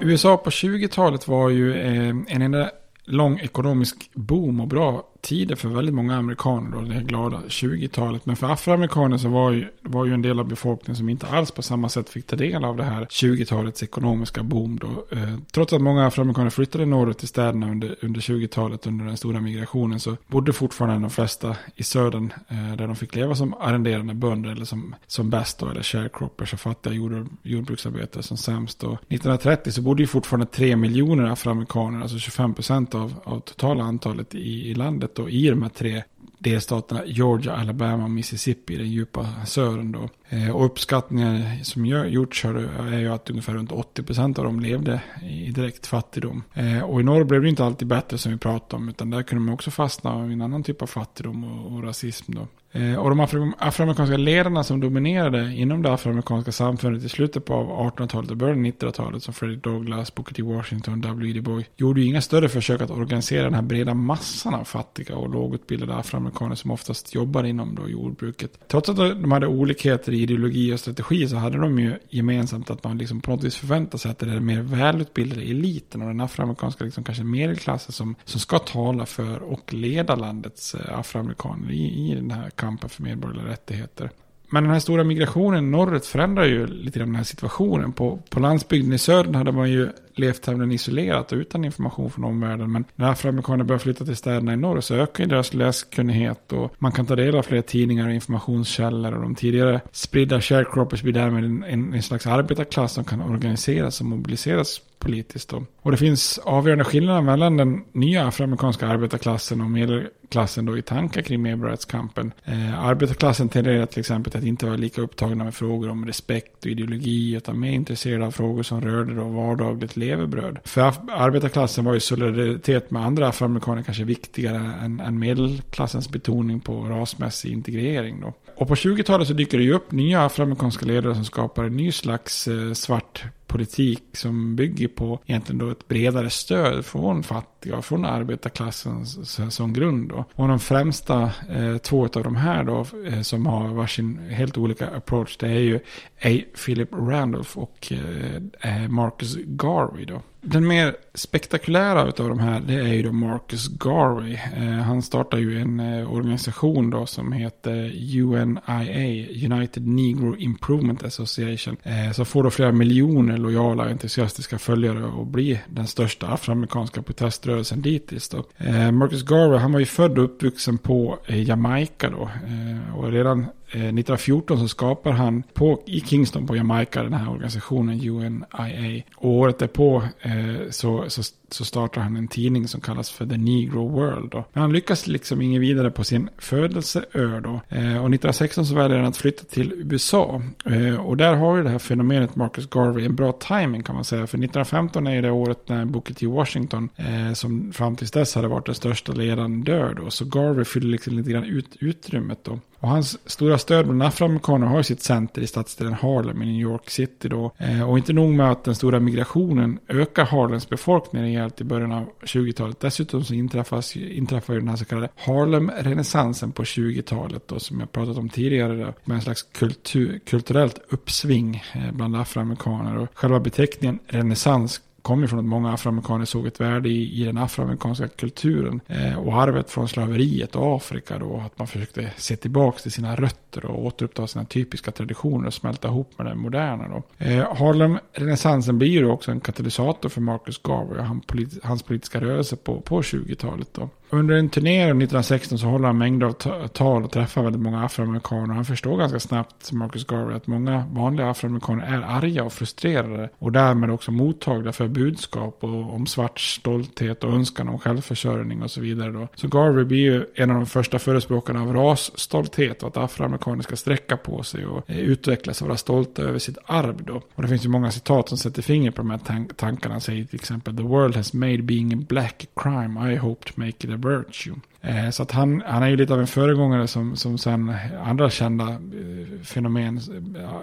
[0.00, 2.70] USA på 20-talet var ju eh, en enda
[3.04, 8.26] lång ekonomisk boom och bra tider för väldigt många amerikaner då, det här glada 20-talet.
[8.26, 11.50] Men för afroamerikaner så var ju, var ju en del av befolkningen som inte alls
[11.50, 15.16] på samma sätt fick ta del av det här 20-talets ekonomiska boom då.
[15.16, 19.40] Eh, trots att många afroamerikaner flyttade norrut till städerna under, under 20-talet under den stora
[19.40, 24.14] migrationen så bodde fortfarande de flesta i södern eh, där de fick leva som arrenderande
[24.14, 28.80] bönder eller som, som bäst då, eller sharecroppers och fattiga jord, jordbruksarbetare som sämst.
[28.80, 28.92] Då.
[28.92, 34.34] 1930 så bodde ju fortfarande 3 miljoner afroamerikaner, alltså 25 procent av, av totala antalet
[34.34, 36.02] i, i landet då, i de här tre
[36.38, 40.08] delstaterna Georgia, Alabama och Mississippi, den djupa södern då.
[40.32, 45.50] Eh, och uppskattningar som gjorts är ju att ungefär runt 80% av dem levde i
[45.50, 46.42] direkt fattigdom.
[46.54, 49.22] Eh, och i norr blev det inte alltid bättre som vi pratade om, utan där
[49.22, 52.46] kunde man också fastna i en annan typ av fattigdom och, och rasism då.
[52.72, 53.20] Eh, och de
[53.58, 57.54] afroamerikanska ledarna som dominerade inom det afroamerikanska samfundet i slutet på
[57.96, 60.42] 1800-talet och början av 1900-talet som Frederick Douglass, Booker T.
[60.42, 61.40] Washington, W.D.
[61.40, 65.30] Boy gjorde ju inga större försök att organisera den här breda massan av fattiga och
[65.30, 68.58] lågutbildade afroamerikaner som oftast jobbade inom då jordbruket.
[68.68, 72.84] Trots att de hade olikheter i ideologi och strategi så hade de ju gemensamt att
[72.84, 76.08] man liksom på något vis förväntar sig att det är den mer välutbildade eliten och
[76.08, 81.70] den afroamerikanska liksom kanske medelklassen som, som ska tala för och leda landets eh, afroamerikaner
[81.70, 84.10] i, i den här kampen för medborgerliga rättigheter.
[84.50, 87.92] Men den här stora migrationen norrut förändrar ju lite grann den här situationen.
[87.92, 92.24] På, på landsbygden i södern hade man ju levt tämligen isolerat och utan information från
[92.24, 92.72] omvärlden.
[92.72, 96.74] Men när afroamerikaner börjar flytta till städerna i norr så ökar ju deras läskunnighet och
[96.78, 99.12] man kan ta del av fler tidningar och informationskällor.
[99.12, 104.00] Och de tidigare spridda sharecroppers blir därmed en, en, en slags arbetarklass som kan organiseras
[104.00, 105.48] och mobiliseras politiskt.
[105.48, 105.64] Då.
[105.82, 111.22] Och det finns avgörande skillnader mellan den nya afroamerikanska arbetarklassen och medelklassen då i tankar
[111.22, 112.32] kring medborgarrättskampen.
[112.44, 116.70] Eh, arbetarklassen tenderar till exempel att inte vara lika upptagna med frågor om respekt och
[116.70, 120.58] ideologi utan mer intresserade av frågor som rörde då vardagligt levebröd.
[120.64, 120.80] För
[121.12, 127.52] arbetarklassen var ju solidaritet med andra afroamerikaner kanske viktigare än, än medelklassens betoning på rasmässig
[127.52, 128.20] integrering.
[128.20, 128.34] Då.
[128.56, 131.92] Och på 20-talet så dyker det ju upp nya afroamerikanska ledare som skapar en ny
[131.92, 137.84] slags eh, svart politik som bygger på egentligen då ett bredare stöd från fattiga och
[137.84, 139.06] från arbetarklassen
[139.50, 140.08] som grund.
[140.08, 140.24] Då.
[140.34, 144.86] Och de främsta eh, två av de här då eh, som har varsin helt olika
[144.88, 145.76] approach det är ju
[146.24, 146.42] A.
[146.64, 150.22] Philip Randolph och eh, eh Marcus Garvey då.
[150.42, 154.38] Den mer spektakulära av de här det är ju då Marcus Garvey.
[154.56, 161.76] Eh, han startar ju en eh, organisation då som heter UNIA, United Negro Improvement Association.
[161.82, 167.02] Eh, som får då flera miljoner lojala och entusiastiska följare och blir den största afroamerikanska
[167.02, 168.44] proteströrelsen dittills då.
[168.56, 172.22] Eh, Marcus Garvey han var ju född och uppvuxen på eh, Jamaica då.
[172.22, 177.30] Eh, och redan Eh, 1914 så skapar han på, i Kingston på Jamaica den här
[177.30, 179.02] organisationen UNIA.
[179.16, 183.36] Och året därpå eh, så, så, så startar han en tidning som kallas för The
[183.36, 184.30] Negro World.
[184.30, 184.44] Då.
[184.52, 187.60] Men han lyckas liksom inget vidare på sin födelseö då.
[187.68, 190.42] Eh, och 1916 så väljer han att flytta till USA.
[190.64, 194.04] Eh, och där har ju det här fenomenet Marcus Garvey en bra timing kan man
[194.04, 194.26] säga.
[194.26, 196.26] För 1915 är ju det året när Booker T.
[196.26, 200.10] Washington, eh, som fram tills dess hade varit den största ledaren, dör då.
[200.10, 202.58] Så Garvey fyller liksom lite grann ut utrymmet då.
[202.80, 206.90] Och hans stora stöd bland afroamerikaner har sitt center i stadsdelen Harlem i New York
[206.90, 207.52] City då.
[207.58, 211.92] Eh, och inte nog med att den stora migrationen ökar Harlems befolkning rejält i början
[211.92, 212.80] av 20-talet.
[212.80, 217.92] Dessutom så inträffas, inträffar ju den här så kallade Harlem-renässansen på 20-talet då som jag
[217.92, 218.76] pratat om tidigare.
[218.76, 222.98] Då, med en slags kultur, kulturellt uppsving eh, bland afroamerikaner.
[222.98, 227.24] Och själva beteckningen renässans kom ju från att många afroamerikaner såg ett värde i, i
[227.24, 231.42] den afroamerikanska kulturen eh, och arvet från slaveriet och Afrika då.
[231.46, 235.88] Att man försökte se tillbaka till sina rötter och återuppta sina typiska traditioner och smälta
[235.88, 237.02] ihop med det moderna då.
[237.24, 242.20] Eh, Harlem-renässansen blir ju också en katalysator för Marcus Garvey och han politi hans politiska
[242.20, 243.88] rörelse på, på 20-talet då.
[244.12, 246.32] Under en turné 1916 så håller han mängder av
[246.68, 248.54] tal och träffar väldigt många afroamerikaner.
[248.54, 253.28] Han förstår ganska snabbt, Marcus Garvey, att många vanliga afroamerikaner är arga och frustrerade.
[253.38, 258.70] Och därmed också mottagliga för budskap och, om svart stolthet och önskan om självförsörjning och
[258.70, 259.12] så vidare.
[259.12, 259.28] Då.
[259.34, 263.76] Så Garvey blir ju en av de första förespråkarna av rasstolthet och att afroamerikaner ska
[263.76, 267.02] sträcka på sig och eh, utvecklas och vara stolta över sitt arv.
[267.04, 267.22] Då.
[267.34, 269.94] Och det finns ju många citat som sätter fingret på de här tank tankarna.
[269.94, 273.12] Han säger till exempel The world has made being a black a crime.
[273.12, 274.54] I hope to make it a virtue.
[274.80, 278.30] Eh, så att han, han är ju lite av en föregångare som, som sen andra
[278.30, 280.00] kända eh, fenomen
[280.34, 280.62] ja,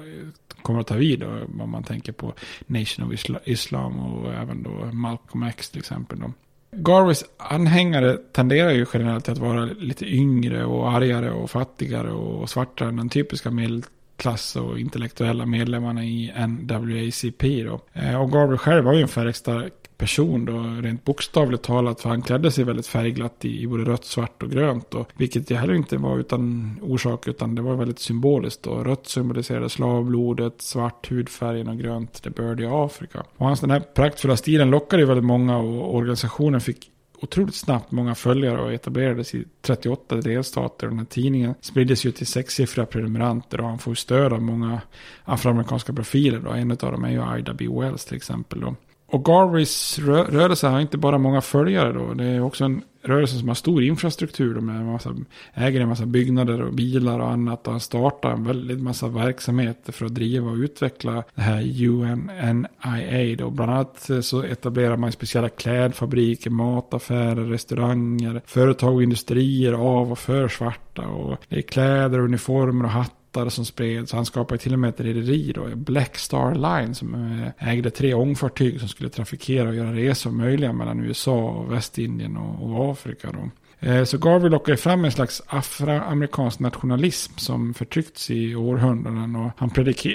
[0.62, 1.20] kommer att ta vid.
[1.20, 1.28] Då,
[1.64, 2.34] om man tänker på
[2.66, 6.20] Nation of Islam och även då Malcolm X till exempel.
[6.20, 6.32] Då.
[6.72, 12.90] Garveys anhängare tenderar ju generellt att vara lite yngre och argare och fattigare och svartare
[12.90, 17.64] än den typiska medelklass och intellektuella medlemmarna i NWACP.
[17.64, 17.82] Då.
[17.94, 22.02] Eh, och Garvey själv var ju en färgstark person då, rent bokstavligt talat.
[22.02, 24.94] För han klädde sig väldigt färgglatt i, i både rött, svart och grönt.
[24.94, 28.64] Och, vilket det heller inte var utan orsak, utan det var väldigt symboliskt.
[28.64, 28.84] då.
[28.84, 33.24] rött symboliserade slavblodet, svart hudfärgen och grönt det bördiga Afrika.
[33.38, 37.92] Och hans den här praktfulla stilen lockade ju väldigt många och organisationen fick otroligt snabbt
[37.92, 40.88] många följare och etablerades i 38 delstater.
[40.88, 44.82] Den här tidningen spriddes ju till sexsiffriga prenumeranter och han får stöd av många
[45.24, 46.40] afroamerikanska profiler.
[46.40, 46.52] Då.
[46.52, 47.68] En av dem är ju Ida B.
[47.72, 48.60] Wells till exempel.
[48.60, 48.76] Då.
[49.10, 52.14] Och Garveys rö rörelse har inte bara många följare då.
[52.14, 54.56] Det är också en rörelse som har stor infrastruktur.
[54.56, 55.16] De massa,
[55.54, 57.68] äger en massa byggnader och bilar och annat.
[57.68, 63.36] Och han startar en väldigt massa verksamheter för att driva och utveckla det här UNNIA.
[63.38, 63.50] Då.
[63.50, 70.20] Bland annat eh, så etablerar man speciella klädfabriker, mataffärer, restauranger, företag och industrier av och
[70.20, 71.08] för svarta.
[71.08, 74.12] Och det är kläder, uniformer och hattar båtar som spreds.
[74.12, 77.14] Han skapade till och med ett rederi då, Black Star Line, som
[77.60, 82.38] eh, ägde tre ångfartyg som skulle trafikera och göra resor möjliga mellan USA och Västindien
[82.38, 83.32] och, och Afrika.
[83.32, 83.50] Då.
[83.80, 89.36] Eh, så Garvey lockar fram en slags afroamerikansk nationalism som förtryckts i århundraden.
[89.36, 90.08] Och han predik,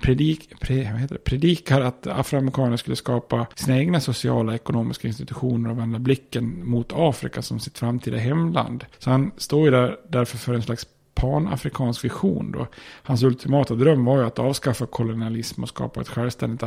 [0.00, 5.98] predik, pre, predikar att afroamerikaner skulle skapa sina egna sociala och ekonomiska institutioner och vända
[5.98, 8.84] blicken mot Afrika som sitt framtida hemland.
[8.98, 12.52] Så han står ju där, därför för en slags panafrikansk vision.
[12.52, 12.66] Då.
[13.02, 16.62] Hans ultimata dröm var ju att avskaffa kolonialism och skapa ett självständigt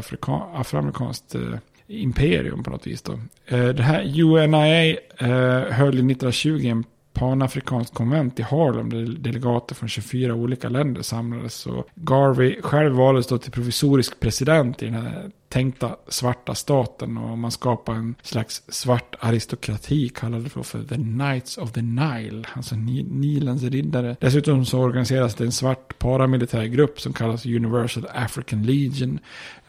[0.53, 1.41] afroamerikanskt eh,
[1.87, 3.01] imperium på något vis.
[3.01, 3.13] Då.
[3.45, 9.89] Eh, det här UNIA eh, höll 1920 en panafrikanskt konvent i Harlem där delegater från
[9.89, 11.65] 24 olika länder samlades.
[11.65, 17.37] Och Garvey själv valdes då till provisorisk president i den här tänkta svarta staten och
[17.37, 22.75] man skapade en slags svart aristokrati kallade för, för The Knights of the Nile, alltså
[22.75, 24.15] Nilens riddare.
[24.19, 29.19] Dessutom så organiseras det en svart paramilitär grupp som kallas Universal African Legion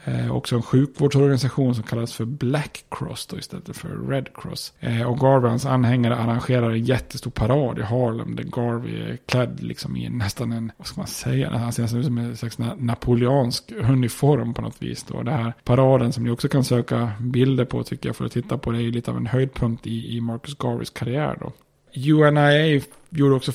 [0.07, 4.73] Eh, också en sjukvårdsorganisation som kallas för Black Cross då, istället för Red Cross.
[4.81, 9.97] Eh, och hans anhängare arrangerar en jättestor parad i Harlem där Garvey är klädd liksom
[9.97, 13.73] i nästan en, vad ska man säga, han ser nästan ut som en slags napoleansk
[13.73, 15.05] uniform på något vis.
[15.05, 15.23] Då.
[15.23, 18.59] Det här paraden som ni också kan söka bilder på tycker jag för att titta
[18.59, 21.53] på det är ju lite av en höjdpunkt i, i Marcus Garveys karriär då.
[21.97, 23.53] UNIA gjorde också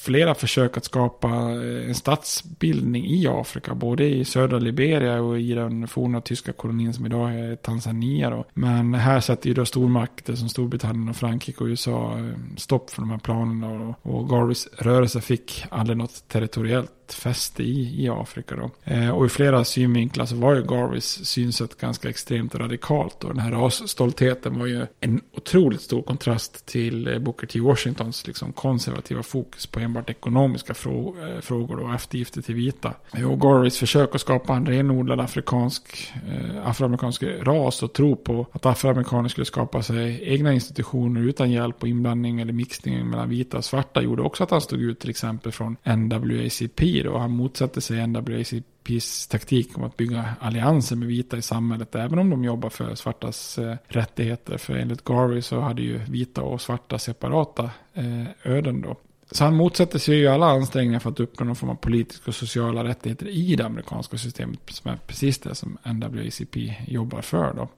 [0.00, 3.74] flera försök att skapa eh, en statsbildning i Afrika.
[3.74, 8.30] Både i södra Liberia och i den forna tyska kolonin som idag är Tanzania.
[8.30, 8.44] Då.
[8.54, 13.02] Men här sätter ju då stormakter som Storbritannien och Frankrike och USA eh, stopp för
[13.02, 13.94] de här planerna.
[14.02, 18.56] Och Garveys rörelse fick aldrig något territoriellt fäste i, i Afrika.
[18.56, 18.70] Då.
[18.84, 23.24] Eh, och i flera synvinklar så var ju Garveys synsätt ganska extremt radikalt.
[23.24, 27.60] Och den här rasstoltheten var ju en otroligt stor kontrast till eh, Booker T.
[27.60, 32.94] Washingtons liksom, konservativa fokus på enbart ekonomiska frå eh, frågor och eftergifter till vita.
[33.12, 38.46] Eh, och Garveys försök att skapa en renodlad afrikansk, eh, afroamerikansk ras och tro på
[38.52, 43.56] att afroamerikaner skulle skapa sig egna institutioner utan hjälp och inblandning eller mixning mellan vita
[43.56, 47.80] och svarta gjorde också att han stod ut till exempel från NWACP och han motsatte
[47.80, 52.68] sig NAACPs taktik om att bygga allianser med vita i samhället även om de jobbar
[52.68, 54.58] för svartas eh, rättigheter.
[54.58, 58.96] För enligt Garvey så hade ju vita och svarta separata eh, öden då.
[59.32, 62.34] Så han motsätter sig ju alla ansträngningar för att uppnå någon form av politiska och
[62.34, 64.60] sociala rättigheter i det amerikanska systemet.
[64.66, 67.54] Som är precis det som NWACP jobbar för.
[67.54, 67.68] Då.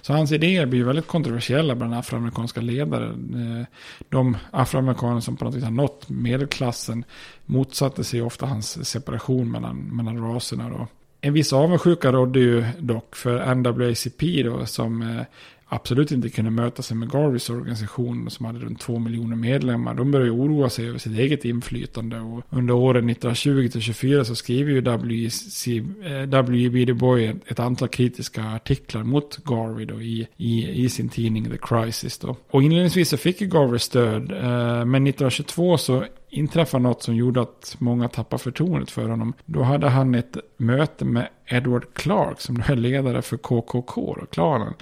[0.00, 3.06] Så hans idéer blir väldigt kontroversiella bland afroamerikanska ledare.
[3.06, 3.66] Eh,
[4.08, 7.04] de afroamerikaner som på något vis har nått medelklassen
[7.46, 10.68] motsatte sig ofta hans separation mellan, mellan raserna.
[10.68, 10.86] Då.
[11.20, 15.22] En viss avundsjuka rådde ju dock för NWACP då som eh,
[15.70, 19.94] absolut inte kunde möta sig med Garveys organisation som hade runt två miljoner medlemmar.
[19.94, 24.80] De började oroa sig över sitt eget inflytande och under åren 1920-24 så skriver ju
[24.80, 26.84] W.E.B.
[26.84, 31.58] Du Bois ett antal kritiska artiklar mot Garvey då i, i, i sin tidning The
[31.62, 32.36] Crisis då.
[32.50, 37.40] Och inledningsvis så fick ju Garvey stöd, eh, men 1922 så inträffade något som gjorde
[37.40, 39.32] att många tappade förtroendet för honom.
[39.46, 44.74] Då hade han ett möte med Edward Clark som är ledare för KKK och klanen.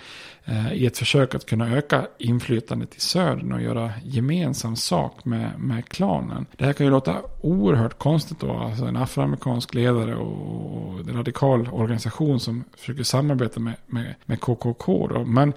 [0.45, 5.51] Eh, I ett försök att kunna öka inflytandet i södern och göra gemensam sak med,
[5.59, 6.47] med klanen.
[6.57, 8.53] Det här kan ju låta oerhört konstigt då.
[8.53, 15.09] Alltså en afroamerikansk ledare och en radikal organisation som försöker samarbeta med, med, med KKK.
[15.09, 15.25] Då.
[15.25, 15.53] Men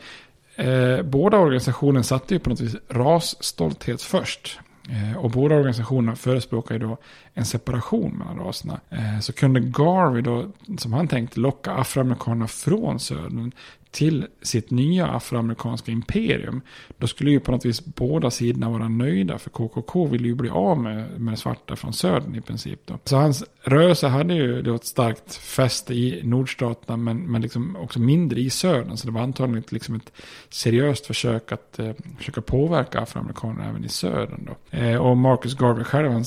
[0.55, 4.59] eh, båda organisationerna satte ju på något vis rasstolthet först.
[4.89, 6.97] Eh, och båda organisationerna förespråkar ju då
[7.33, 8.79] en separation mellan raserna.
[8.89, 13.51] Eh, så kunde Garvey då, som han tänkte, locka afroamerikanerna från södern
[13.91, 16.61] till sitt nya afroamerikanska imperium.
[16.97, 19.37] Då skulle ju på något vis båda sidorna vara nöjda.
[19.37, 22.79] För KKK ville ju bli av med, med svarta från södern i princip.
[22.85, 22.99] Då.
[23.03, 26.97] Så hans rörelse hade ju då ett starkt fäste i nordstaterna.
[26.97, 28.97] Men, men liksom också mindre i södern.
[28.97, 30.11] Så det var antagligen liksom ett
[30.49, 34.47] seriöst försök att eh, försöka påverka afroamerikaner även i södern.
[34.47, 34.77] Då.
[34.77, 36.25] Eh, och Marcus Garvey själv han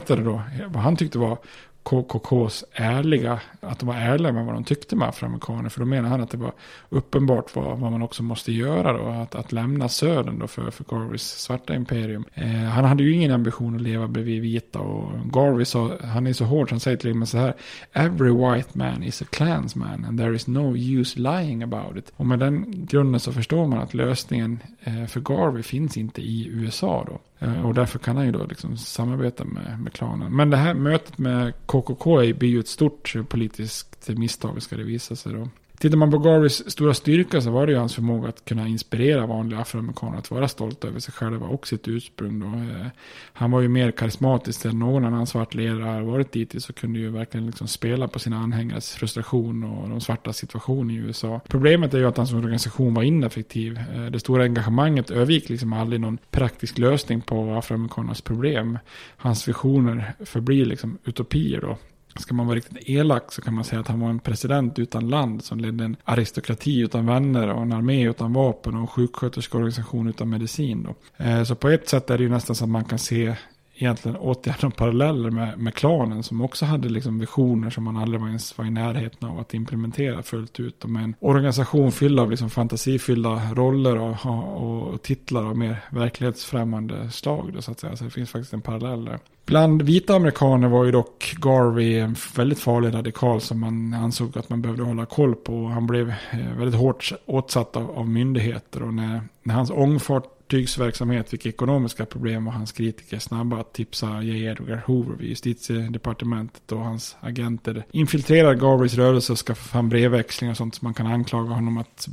[0.00, 1.38] uppskattade då vad han tyckte var
[1.82, 5.68] KKKs ärliga, att de var ärliga med vad de tyckte med afroamerikaner.
[5.68, 6.52] För då menar han att det var
[6.88, 10.84] uppenbart vad, vad man också måste göra då, att, att lämna södern då för, för
[10.84, 12.24] Garveys svarta imperium.
[12.34, 16.32] Eh, han hade ju ingen ambition att leva bredvid vita och Garvey sa, han är
[16.32, 17.54] så hård, han säger till mig så här,
[17.92, 22.12] every white man is a clansman and there is no use lying about it.
[22.16, 26.48] Och med den grunden så förstår man att lösningen eh, för Garvey finns inte i
[26.48, 27.20] USA då.
[27.40, 30.36] Eh, och därför kan han ju då liksom samarbeta med, med klanen.
[30.36, 35.16] Men det här mötet med KKK blir ju ett stort politiskt misstag ska det visa
[35.16, 35.48] sig då.
[35.80, 39.26] Tittar man på Garveys stora styrka så var det ju hans förmåga att kunna inspirera
[39.26, 42.40] vanliga afroamerikaner att vara stolta över sig själva och sitt ursprung.
[42.40, 42.46] Då.
[42.46, 42.86] Eh,
[43.32, 47.10] han var ju mer karismatisk än någon annan svart ledare varit dittills och kunde ju
[47.10, 51.40] verkligen liksom spela på sina anhängares frustration och de svarta situation i USA.
[51.48, 53.78] Problemet är ju att hans organisation var ineffektiv.
[53.94, 58.78] Eh, det stora engagemanget övergick liksom aldrig någon praktisk lösning på afroamerikanernas problem.
[59.16, 61.76] Hans visioner förblir liksom utopier då.
[62.16, 65.08] Ska man vara riktigt elak så kan man säga att han var en president utan
[65.08, 70.08] land som ledde en aristokrati utan vänner och en armé utan vapen och en sjuksköterskeorganisation
[70.08, 70.82] utan medicin.
[70.82, 71.24] Då.
[71.24, 73.34] Eh, så på ett sätt är det ju nästan så att man kan se
[73.80, 78.28] egentligen åtgärder paralleller med, med klanen som också hade liksom visioner som man aldrig var
[78.28, 80.84] ens var i närheten av att implementera fullt ut.
[80.84, 85.76] Och med en organisation fylld av liksom fantasifyllda roller och, och, och titlar av mer
[85.90, 87.50] verklighetsfrämmande slag.
[87.54, 87.96] Då, så, att säga.
[87.96, 89.18] så det finns faktiskt en parallell där.
[89.50, 94.48] Bland vita amerikaner var ju dock Garvey en väldigt farlig radikal som man ansåg att
[94.48, 95.66] man behövde hålla koll på.
[95.66, 101.30] Han blev eh, väldigt hårt åtsatt av, av myndigheter och när, när hans ångfart fartygsverksamhet
[101.30, 104.44] fick ekonomiska problem och hans kritiker snabba att tipsa J.
[104.44, 110.56] Edgar Hoover vid justitiedepartementet och hans agenter infiltrerar Garveys rörelse och skaffar fram brevväxlingar och
[110.56, 112.08] sånt som man kan anklaga honom att,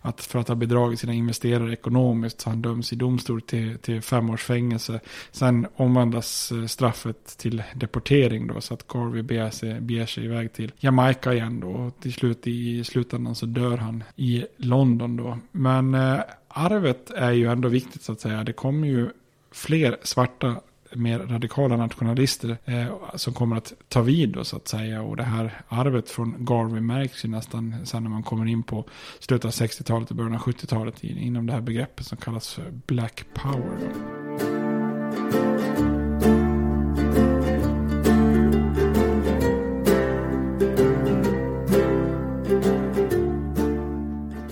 [0.00, 4.02] att för att ha bedragit sina investerare ekonomiskt så han döms i domstol till, till
[4.02, 5.00] fem års fängelse.
[5.30, 10.52] Sen omvandlas eh, straffet till deportering då så att Garvey beger sig, beger sig iväg
[10.52, 15.38] till Jamaica igen då och till slut i slutändan så dör han i London då.
[15.52, 16.20] Men eh,
[16.52, 18.44] arvet är ju ändå viktigt så att säga.
[18.44, 19.10] Det kommer ju
[19.52, 20.56] fler svarta
[20.94, 25.02] mer radikala nationalister eh, som kommer att ta vid då så att säga.
[25.02, 28.84] Och det här arvet från Garvey märks ju nästan sen när man kommer in på
[29.18, 33.24] slutet av 60-talet och början av 70-talet inom det här begreppet som kallas för Black
[33.34, 33.92] Power.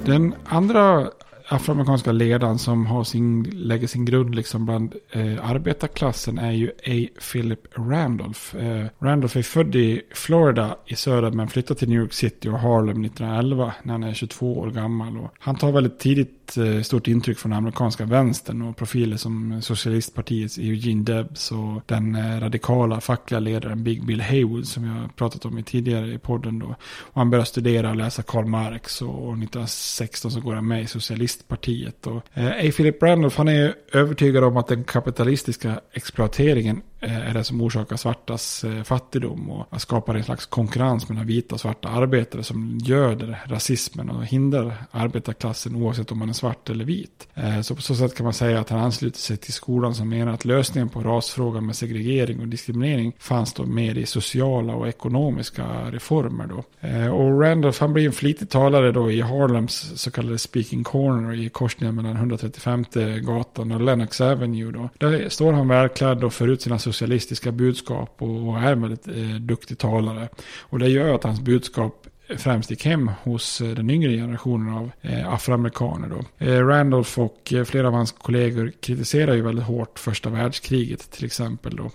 [0.05, 1.11] Den andra
[1.51, 7.21] afroamerikanska ledaren som har sin, lägger sin grund liksom bland eh, arbetarklassen är ju A.
[7.33, 8.57] Philip Randolph.
[8.57, 12.59] Eh, Randolph är född i Florida i söder men flyttade till New York City och
[12.59, 15.17] Harlem 1911 när han är 22 år gammal.
[15.17, 19.63] Och han tar väldigt tidigt eh, stort intryck från den amerikanska vänstern och profiler som
[19.63, 25.45] socialistpartiets Eugene Debs och den eh, radikala fackliga ledaren Big Bill Haywood som jag pratat
[25.45, 26.77] om i tidigare i podden då.
[27.01, 30.87] Och han börjar studera och läsa Karl Marx och 1916 så går han med i
[30.87, 32.07] socialist kommunistpartiet.
[32.07, 32.73] Och, eh, A.
[32.77, 37.97] Philip Randolph han är övertygad om att den kapitalistiska exploateringen Eh, är det som orsakar
[37.97, 43.39] svartas eh, fattigdom och skapar en slags konkurrens mellan vita och svarta arbetare som göder
[43.47, 47.29] rasismen och hindrar arbetarklassen oavsett om man är svart eller vit.
[47.35, 50.09] Eh, så på så sätt kan man säga att han ansluter sig till skolan som
[50.09, 54.89] menar att lösningen på rasfrågan med segregering och diskriminering fanns då med i sociala och
[54.89, 56.65] ekonomiska reformer då.
[57.13, 61.49] Och Randolph han blir en flitig talare då i Harlems så kallade Speaking Corner i
[61.49, 62.85] korsningen mellan 135
[63.23, 64.89] gatan och Lennox Avenue då.
[64.99, 69.41] Där står han välklädd och för ut sina socialistiska budskap och är en väldigt eh,
[69.41, 70.29] duktig talare.
[70.61, 74.91] Och det gör att hans budskap främst gick hem hos eh, den yngre generationen av
[75.01, 76.09] eh, afroamerikaner.
[76.09, 76.47] Då.
[76.47, 81.77] Randolph och flera av hans kollegor kritiserar ju väldigt hårt första världskriget till exempel.
[81.77, 81.91] Då.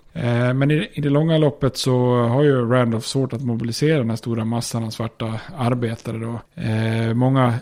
[0.54, 4.46] Men i, det långa loppet så har ju Randolph svårt att mobilisera den här stora
[4.46, 6.18] massan av svarta arbetare.
[6.18, 6.40] Då.
[7.14, 7.54] Många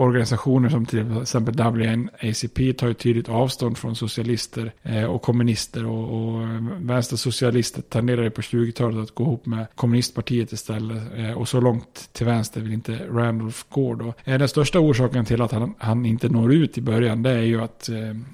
[0.00, 6.34] organisationer som till exempel WNACP tar ju tydligt avstånd från socialister eh, och kommunister och,
[6.34, 11.48] och eh, vänstersocialister tenderar ju på 20-talet att gå ihop med kommunistpartiet istället eh, och
[11.48, 14.14] så långt till vänster vill inte Randolph gå då.
[14.24, 17.62] Den största orsaken till att han, han inte når ut i början det är ju
[17.62, 17.88] att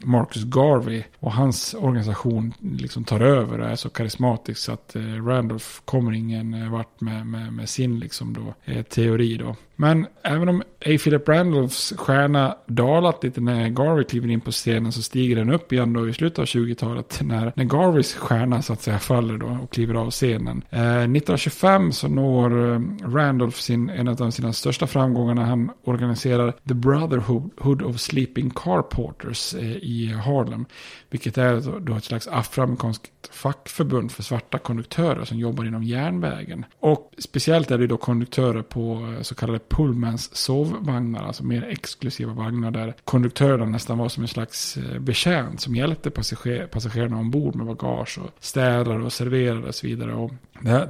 [0.05, 4.97] Marcus Garvey och hans organisation liksom tar över och är så karismatisk så att
[5.27, 9.57] Randolph kommer ingen vart med, med, med sin liksom då, teori då.
[9.77, 10.99] Men även om A.
[11.05, 15.73] Philip Randolphs stjärna dalat lite när Garvey kliver in på scenen så stiger den upp
[15.73, 17.21] igen då i slutet av 20-talet.
[17.23, 20.65] När, när Garveys stjärna så att säga faller då och kliver av scenen.
[20.71, 26.53] Eh, 1925 så når eh, Randolph sin, en av sina största framgångar när han organiserar
[26.69, 30.67] The Brotherhood of Sleeping Car Porters eh, i Harlem.
[31.11, 36.65] Vilket är då ett slags afroamerikanskt fackförbund för svarta konduktörer som jobbar inom järnvägen.
[36.81, 42.33] Och speciellt är det då konduktörer på eh, så kallade Pullmans sovvagnar, alltså mer exklusiva
[42.33, 47.55] vagnar där konduktörerna nästan var som en slags eh, betjänt som hjälpte passager passagerarna ombord
[47.55, 50.15] med bagage och städade och serverade och så vidare.
[50.15, 50.33] Och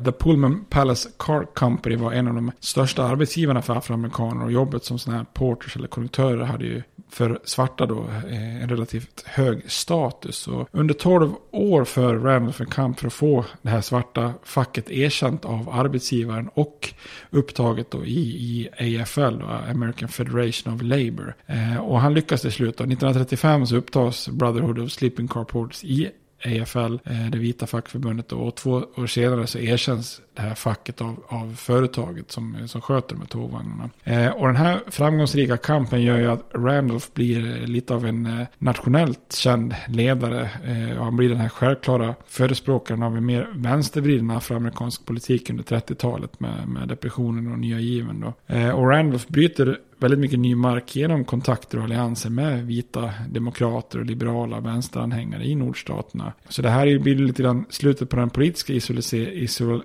[0.05, 4.85] The Pullman Palace Car Company var en av de största arbetsgivarna för afroamerikaner och jobbet
[4.85, 9.71] som sådana här porters eller konduktörer hade ju för svarta då eh, en relativt hög
[9.71, 10.49] status.
[10.49, 15.45] Och under 12 år för Randolph kamp för att få det här svarta facket erkänt
[15.45, 16.95] av arbetsgivaren och
[17.31, 21.35] upptaget då i, i AFL, då, American Federation of Labour.
[21.47, 22.77] Eh, och han lyckas till slut.
[22.77, 22.85] Då.
[22.85, 26.11] 1935 så upptas Brotherhood of Sleeping Car Porters i
[26.47, 28.32] AFL, eh, det vita fackförbundet.
[28.32, 33.14] Och två år senare så erkänns det här facket av, av företaget som, som sköter
[33.14, 33.91] de här tågvagnarna.
[34.05, 38.47] Eh, och den här framgångsrika kampen gör ju att Randolph blir lite av en eh,
[38.59, 40.51] nationellt känd ledare.
[40.64, 45.64] Eh, och han blir den här självklara förespråkaren av en mer vänstervriden afroamerikansk politik under
[45.64, 48.20] 30-talet med, med depressionen och nya given.
[48.20, 48.55] Då.
[48.55, 53.99] Eh, och Randolph bryter väldigt mycket ny mark genom kontakter och allianser med vita demokrater
[53.99, 56.32] och liberala vänsteranhängare i nordstaterna.
[56.49, 59.82] Så det här blir lite grann slutet på den politiska isoleringen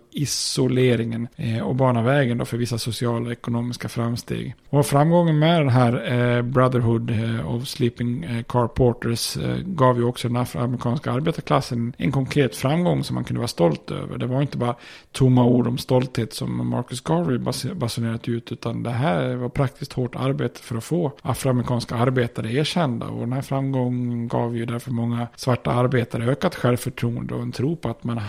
[1.36, 4.56] eh, och bana vägen då för vissa sociala och ekonomiska framsteg.
[4.70, 9.98] Och framgången med den här eh, Brotherhood eh, of Sleeping eh, Car Porters eh, gav
[9.98, 14.18] ju också den afroamerikanska arbetarklassen en konkret framgång som man kunde vara stolt över.
[14.18, 14.76] Det var inte bara
[15.12, 17.38] tomma ord om stolthet som Marcus Garvey
[17.74, 23.06] basunerat ut utan det här var praktiskt hårt arbete för att få afroamerikanska arbetare erkända.
[23.08, 27.76] Och den här framgången gav ju därför många svarta arbetare ökat självförtroende och en tro
[27.76, 28.22] på att man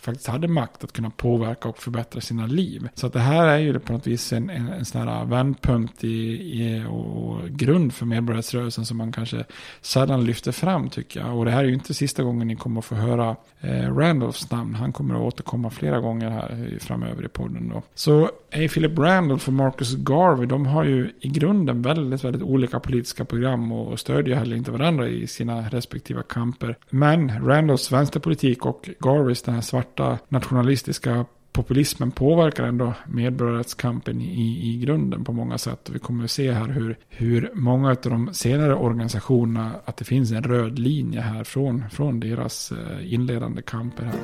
[0.00, 2.88] faktiskt hade makt att kunna påverka och förbättra sina liv.
[2.94, 6.04] Så att det här är ju på något vis en, en, en sån här vändpunkt
[6.04, 9.44] i, i, och grund för medborgarrättsrörelsen som man kanske
[9.80, 11.38] sällan lyfter fram tycker jag.
[11.38, 14.50] Och det här är ju inte sista gången ni kommer att få höra eh, Randolphs
[14.50, 14.74] namn.
[14.74, 17.82] Han kommer att återkomma flera gånger här framöver i podden då.
[17.94, 18.68] Så A.
[18.74, 23.72] Philip Randolph och Marcus Garvey, de har ju i grunden väldigt, väldigt olika politiska program
[23.72, 26.76] och stödjer heller inte varandra i sina respektiva kamper.
[26.90, 31.24] Men Randolphs vänsterpolitik och Garveys den här svarta nationalistiska
[31.58, 35.88] populismen påverkar ändå medborgarrättskampen i, i grunden på många sätt.
[35.88, 40.04] Och vi kommer att se här hur, hur många av de senare organisationerna, att det
[40.04, 44.18] finns en röd linje här från, från deras eh, inledande kamper här.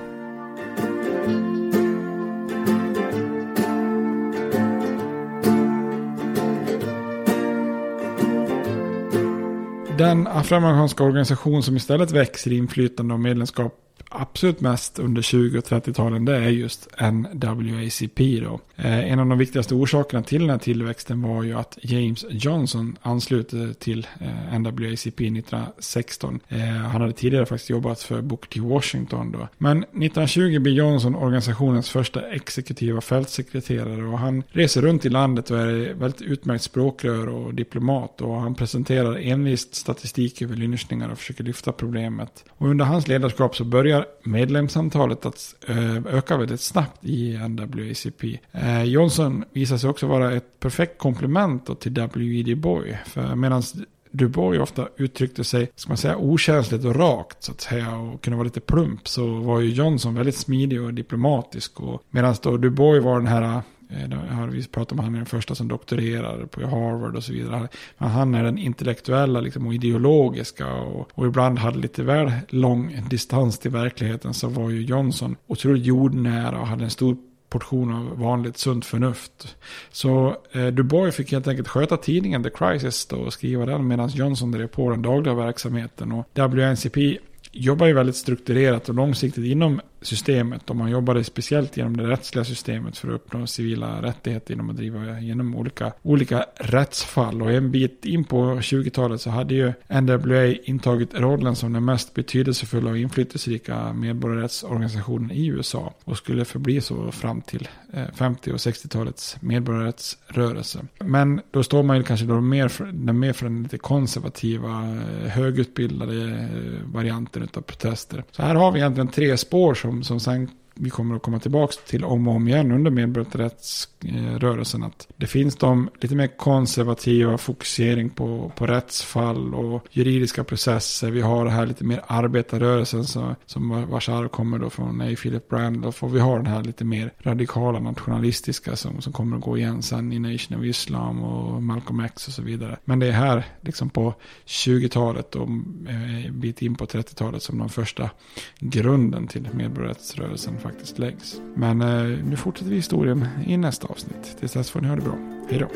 [9.98, 13.80] Den afroamerikanska organisation som istället växer i inflytande och medlemskap
[14.14, 18.40] absolut mest under 20 och 30-talen det är just NWACP.
[18.40, 18.60] Då.
[18.76, 22.96] Eh, en av de viktigaste orsakerna till den här tillväxten var ju att James Johnson
[23.02, 26.40] anslöt till eh, NWACP 1916.
[26.48, 28.60] Eh, han hade tidigare faktiskt jobbat för Booker T.
[28.60, 29.32] Washington.
[29.32, 29.48] Då.
[29.58, 35.58] Men 1920 blir Johnson organisationens första exekutiva fältsekreterare och han reser runt i landet och
[35.58, 41.44] är väldigt utmärkt språkrör och diplomat och han presenterar envist statistik över lynchningar och försöker
[41.44, 42.44] lyfta problemet.
[42.50, 48.38] Och under hans ledarskap så börjar börjar medlemsantalet att eh, öka väldigt snabbt i NWACP.
[48.52, 52.54] Eh, Johnson visar sig också vara ett perfekt komplement till W.E.D.
[52.54, 52.98] Boy.
[53.06, 53.62] För medan
[54.10, 54.28] Du
[54.60, 58.44] ofta uttryckte sig, ska man säga, okänsligt och rakt så att säga och kunde vara
[58.44, 61.80] lite plump så var ju Johnson väldigt smidig och diplomatisk.
[61.80, 62.70] Och medan då Du
[63.00, 66.60] var den här Eh, har vi pratat om han är den första som doktorerar på
[66.60, 67.68] Harvard och så vidare.
[67.98, 73.06] Men han är den intellektuella liksom, och ideologiska och, och ibland hade lite väl lång
[73.10, 77.16] distans till verkligheten så var ju Johnson otroligt jordnära och hade en stor
[77.48, 79.56] portion av vanligt sunt förnuft.
[79.92, 84.08] Så eh, Dubois fick helt enkelt sköta tidningen The Crisis då och skriva den medan
[84.08, 86.12] Johnson drev på den dagliga verksamheten.
[86.12, 87.18] Och WNCP
[87.52, 92.44] jobbar ju väldigt strukturerat och långsiktigt inom systemet och man jobbade speciellt genom det rättsliga
[92.44, 97.42] systemet för att uppnå civila rättigheter genom att driva genom olika, olika rättsfall.
[97.42, 102.14] Och en bit in på 20-talet så hade ju NWA intagit rollen som den mest
[102.14, 108.56] betydelsefulla och inflytelserika medborgarrättsorganisationen i USA och skulle förbli så fram till eh, 50 och
[108.56, 110.78] 60-talets medborgarrättsrörelse.
[110.98, 115.28] Men då står man ju kanske då mer för, mer för den lite konservativa, eh,
[115.28, 118.24] högutbildade eh, varianten av protester.
[118.30, 121.38] Så här har vi egentligen tre spår som som, som sen vi kommer att komma
[121.38, 124.82] tillbaka till om och om igen under medborgarrättsrörelsen.
[124.82, 131.10] Att det finns de lite mer konservativa fokusering på, på rättsfall och juridiska processer.
[131.10, 135.14] Vi har det här lite mer arbetarrörelsen som, som vars arv kommer då från A.
[135.22, 136.04] Philip Randolph.
[136.04, 139.82] Och vi har den här lite mer radikala nationalistiska som, som kommer att gå igen
[139.82, 142.78] sen i Nation of Islam och Malcolm X och så vidare.
[142.84, 144.14] Men det är här liksom på
[144.46, 145.48] 20-talet och
[145.88, 148.10] eh, en bit in på 30-talet som de första
[148.58, 151.40] grunden till medborgarrättsrörelsen faktiskt läggs.
[151.54, 154.36] Men eh, nu fortsätter vi historien i nästa avsnitt.
[154.40, 155.18] Tills dess får ni ha det bra.
[155.50, 155.68] Hej då.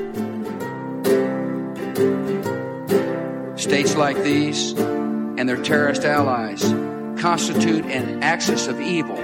[3.56, 4.76] States like these
[5.38, 6.74] and their terrorist allies
[7.20, 9.18] constitute an axis of evil.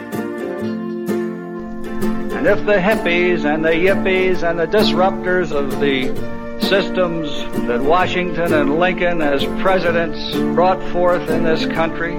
[2.37, 6.13] And if the hippies and the yippies and the disruptors of the
[6.61, 7.31] systems
[7.67, 12.19] that Washington and Lincoln as presidents brought forth in this country